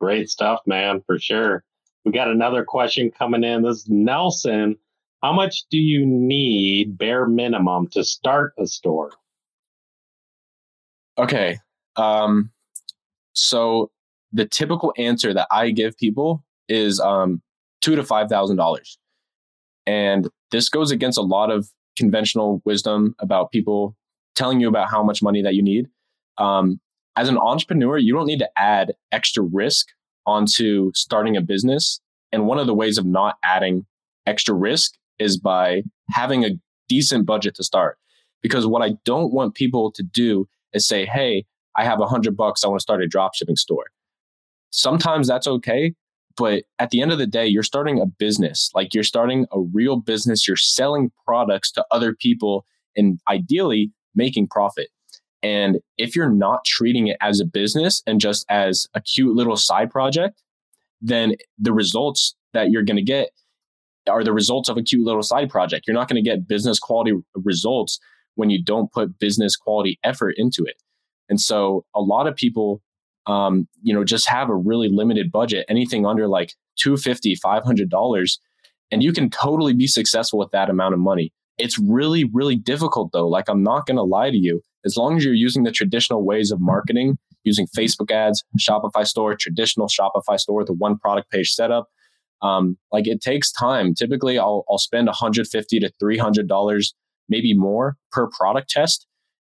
[0.00, 1.64] Great stuff, man, for sure.
[2.04, 3.62] We got another question coming in.
[3.62, 4.76] This is Nelson.
[5.22, 9.10] How much do you need bare minimum to start a store?
[11.16, 11.58] Okay.
[11.96, 12.50] Um,
[13.32, 13.90] so
[14.32, 17.42] the typical answer that I give people is um,
[17.80, 18.98] two to five thousand dollars,
[19.86, 23.96] and this goes against a lot of conventional wisdom about people
[24.34, 25.86] telling you about how much money that you need.
[26.38, 26.80] Um,
[27.16, 29.88] as an entrepreneur, you don't need to add extra risk
[30.26, 32.00] onto starting a business.
[32.32, 33.86] And one of the ways of not adding
[34.26, 36.50] extra risk is by having a
[36.88, 37.98] decent budget to start.
[38.42, 41.44] Because what I don't want people to do is say, hey,
[41.76, 42.64] I have a hundred bucks.
[42.64, 43.86] I want to start a drop shipping store.
[44.70, 45.94] Sometimes that's okay.
[46.36, 48.70] But at the end of the day, you're starting a business.
[48.74, 50.48] Like you're starting a real business.
[50.48, 52.66] You're selling products to other people
[52.96, 54.88] and ideally making profit.
[55.42, 59.56] And if you're not treating it as a business and just as a cute little
[59.56, 60.42] side project,
[61.00, 63.30] then the results that you're going to get
[64.08, 65.86] are the results of a cute little side project.
[65.86, 68.00] You're not going to get business quality results
[68.34, 70.76] when you don't put business quality effort into it.
[71.28, 72.82] And so a lot of people,
[73.26, 78.38] um, you know, just have a really limited budget, anything under like 250 $500,
[78.90, 81.32] and you can totally be successful with that amount of money.
[81.58, 83.28] It's really, really difficult though.
[83.28, 84.62] Like, I'm not going to lie to you.
[84.84, 89.34] As long as you're using the traditional ways of marketing, using Facebook ads, Shopify store,
[89.34, 91.88] traditional Shopify store a one product page setup,
[92.42, 93.94] um, like it takes time.
[93.94, 96.94] Typically, I'll, I'll spend 150 to $300,
[97.28, 99.06] maybe more per product test.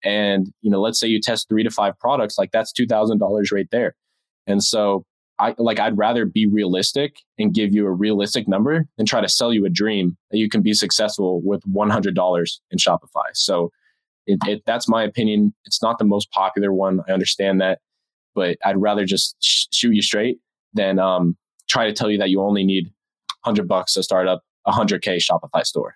[0.03, 3.67] And, you know, let's say you test three to five products, like that's $2,000 right
[3.71, 3.95] there.
[4.47, 5.05] And so
[5.39, 9.29] I like, I'd rather be realistic and give you a realistic number than try to
[9.29, 13.29] sell you a dream that you can be successful with $100 in Shopify.
[13.33, 13.71] So
[14.27, 15.53] it, it, that's my opinion.
[15.65, 17.01] It's not the most popular one.
[17.07, 17.79] I understand that,
[18.35, 20.39] but I'd rather just sh- shoot you straight
[20.73, 21.37] than um,
[21.67, 22.85] try to tell you that you only need
[23.43, 25.95] 100 bucks to start up a 100K Shopify store.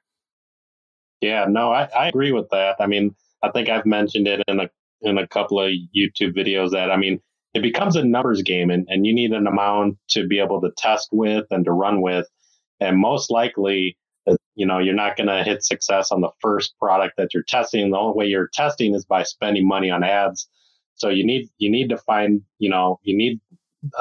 [1.22, 2.78] Yeah, no, I, I agree with that.
[2.80, 4.70] I mean, I think I've mentioned it in a
[5.02, 7.20] in a couple of YouTube videos that I mean,
[7.54, 10.72] it becomes a numbers game and, and you need an amount to be able to
[10.78, 12.26] test with and to run with.
[12.80, 16.74] And most likely, uh, you know, you're not going to hit success on the first
[16.80, 17.92] product that you're testing.
[17.92, 20.48] The only way you're testing is by spending money on ads.
[20.96, 23.42] So you need you need to find, you know, you need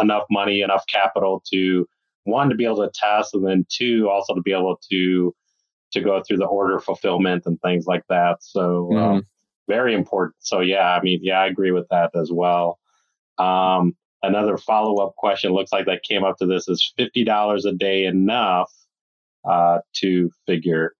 [0.00, 1.86] enough money, enough capital to
[2.24, 5.34] one to be able to test, and then two also to be able to
[5.92, 8.42] to go through the order fulfillment and things like that.
[8.42, 8.98] So mm.
[8.98, 9.26] um,
[9.68, 10.36] very important.
[10.40, 12.78] So yeah, I mean, yeah, I agree with that as well.
[13.38, 17.64] Um, another follow up question looks like that came up to this is fifty dollars
[17.64, 18.72] a day enough
[19.48, 20.94] uh, to figure.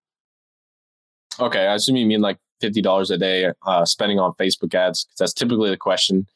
[1.39, 5.05] Okay, I assume you mean like fifty dollars a day uh, spending on Facebook ads
[5.05, 6.27] because that's typically the question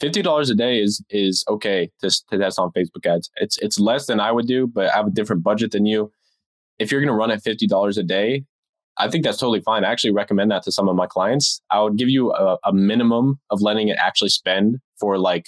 [0.00, 3.30] fifty dollars a day is is okay to, to test on Facebook ads.
[3.36, 6.12] It's it's less than I would do, but I have a different budget than you.
[6.78, 8.44] If you're going to run at fifty dollars a day,
[8.98, 9.84] I think that's totally fine.
[9.84, 11.60] I actually recommend that to some of my clients.
[11.70, 15.46] I would give you a, a minimum of letting it actually spend for like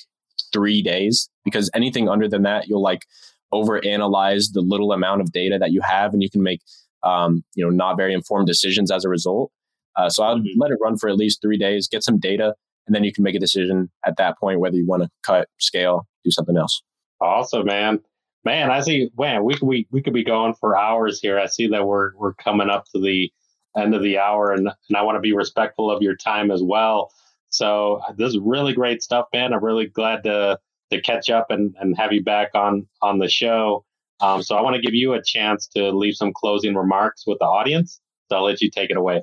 [0.53, 3.07] three days because anything under than that, you'll like
[3.53, 6.61] overanalyze the little amount of data that you have, and you can make
[7.03, 9.51] um, you know not very informed decisions as a result.
[9.97, 10.61] Uh, so I would mm-hmm.
[10.61, 12.55] let it run for at least three days, get some data,
[12.87, 15.49] and then you can make a decision at that point whether you want to cut,
[15.59, 16.83] scale, do something else.
[17.21, 18.01] Awesome, man.
[18.45, 19.11] Man, I see.
[19.19, 21.39] Man, we could we, we could be going for hours here.
[21.39, 23.31] I see that we're we're coming up to the
[23.77, 26.63] end of the hour, and and I want to be respectful of your time as
[26.63, 27.13] well.
[27.51, 29.53] So uh, this is really great stuff, man.
[29.53, 30.59] I'm really glad to
[30.91, 33.85] to catch up and, and have you back on on the show.
[34.21, 37.39] Um, so I want to give you a chance to leave some closing remarks with
[37.39, 38.01] the audience.
[38.29, 39.23] So I'll let you take it away.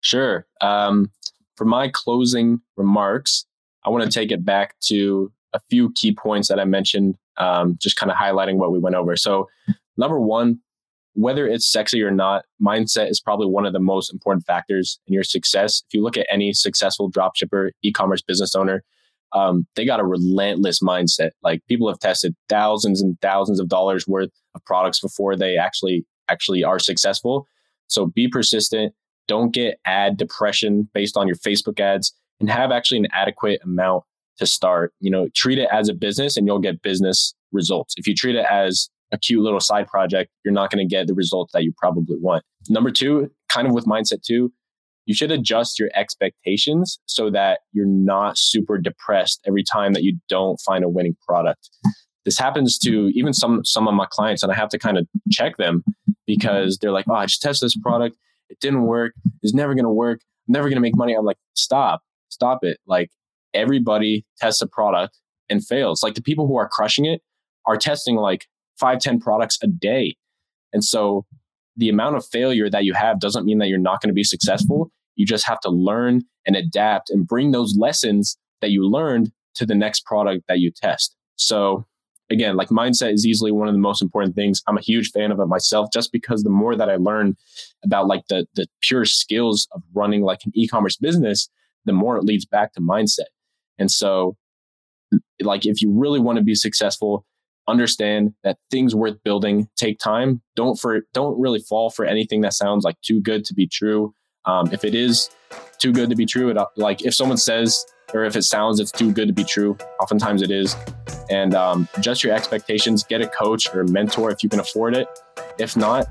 [0.00, 0.46] Sure.
[0.60, 1.10] Um,
[1.56, 3.46] for my closing remarks,
[3.84, 7.76] I want to take it back to a few key points that I mentioned, um,
[7.80, 9.16] just kind of highlighting what we went over.
[9.16, 9.48] So,
[9.96, 10.60] number one,
[11.14, 15.14] whether it's sexy or not, mindset is probably one of the most important factors in
[15.14, 15.82] your success.
[15.88, 18.82] If you look at any successful dropshipper, e-commerce business owner,
[19.32, 21.30] um, they got a relentless mindset.
[21.42, 26.04] Like people have tested thousands and thousands of dollars worth of products before they actually
[26.28, 27.46] actually are successful.
[27.88, 28.94] So be persistent,
[29.28, 34.04] don't get ad depression based on your Facebook ads and have actually an adequate amount
[34.38, 34.92] to start.
[35.00, 37.94] You know, treat it as a business and you'll get business results.
[37.96, 41.06] If you treat it as a cute little side project, you're not going to get
[41.06, 42.44] the results that you probably want.
[42.68, 44.52] Number two, kind of with mindset two,
[45.06, 50.18] you should adjust your expectations so that you're not super depressed every time that you
[50.28, 51.68] don't find a winning product.
[52.24, 55.06] This happens to even some some of my clients, and I have to kind of
[55.30, 55.84] check them
[56.26, 58.16] because they're like, "Oh, I just tested this product
[58.48, 59.14] it didn't work.
[59.42, 60.20] It's never going to work.
[60.48, 61.14] I'm never going to make money.
[61.14, 62.78] I'm like, stop, stop it.
[62.86, 63.10] Like
[63.54, 66.02] everybody tests a product and fails.
[66.02, 67.22] Like the people who are crushing it
[67.66, 68.46] are testing like
[68.78, 70.16] five, ten products a day.
[70.72, 71.24] And so
[71.76, 74.24] the amount of failure that you have doesn't mean that you're not going to be
[74.24, 74.90] successful.
[75.16, 79.66] You just have to learn and adapt and bring those lessons that you learned to
[79.66, 81.16] the next product that you test.
[81.36, 81.86] So
[82.30, 84.62] again, like mindset is easily one of the most important things.
[84.66, 87.36] I'm a huge fan of it myself, just because the more that I learn
[87.84, 91.48] about like the the pure skills of running like an e-commerce business,
[91.84, 93.30] the more it leads back to mindset.
[93.78, 94.36] And so,
[95.40, 97.24] like if you really want to be successful,
[97.68, 100.42] understand that things worth building take time.
[100.56, 104.14] Don't for don't really fall for anything that sounds like too good to be true.
[104.46, 105.30] Um, if it is
[105.78, 108.92] too good to be true, it like if someone says or if it sounds it's
[108.92, 110.76] too good to be true, oftentimes it is.
[111.30, 113.02] And um, adjust your expectations.
[113.02, 115.08] Get a coach or a mentor if you can afford it.
[115.58, 116.06] If not,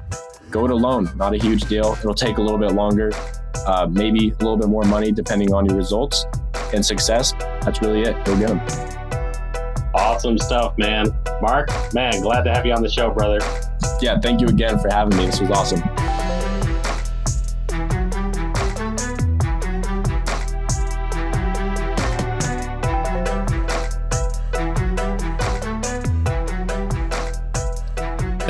[0.50, 1.12] go it alone.
[1.16, 1.96] Not a huge deal.
[2.00, 3.12] It'll take a little bit longer,
[3.68, 6.26] uh, maybe a little bit more money depending on your results
[6.74, 7.34] and success.
[7.62, 8.26] That's really it.
[8.26, 8.62] Go get them.
[9.96, 11.08] Awesome stuff, man.
[11.42, 13.40] Mark, man, glad to have you on the show, brother.
[14.02, 15.26] Yeah, thank you again for having me.
[15.26, 15.82] This was awesome.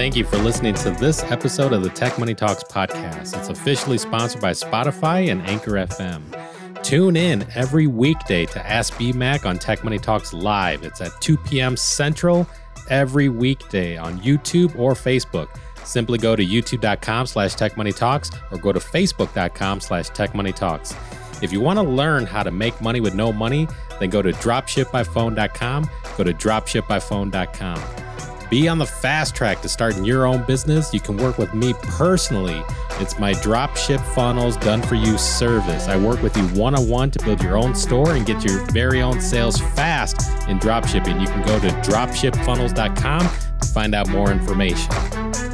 [0.03, 3.37] Thank you for listening to this episode of the Tech Money Talks podcast.
[3.37, 6.42] It's officially sponsored by Spotify and Anchor FM.
[6.83, 10.83] Tune in every weekday to Ask BMAC on Tech Money Talks Live.
[10.83, 11.77] It's at 2 p.m.
[11.77, 12.45] Central
[12.89, 15.47] every weekday on YouTube or Facebook.
[15.85, 20.95] Simply go to youtube.com slash techmoneytalks or go to facebook.com slash techmoneytalks.
[21.41, 23.67] If you want to learn how to make money with no money,
[23.99, 25.89] then go to dropshipbyphone.com.
[26.17, 28.12] Go to dropshipbyphone.com.
[28.53, 30.93] Be on the fast track to starting your own business.
[30.93, 32.63] You can work with me personally.
[32.99, 35.87] It's my dropship funnels done for you service.
[35.87, 38.63] I work with you one on one to build your own store and get your
[38.67, 41.19] very own sales fast in dropshipping.
[41.19, 43.21] You can go to dropshipfunnels.com
[43.59, 45.52] to find out more information.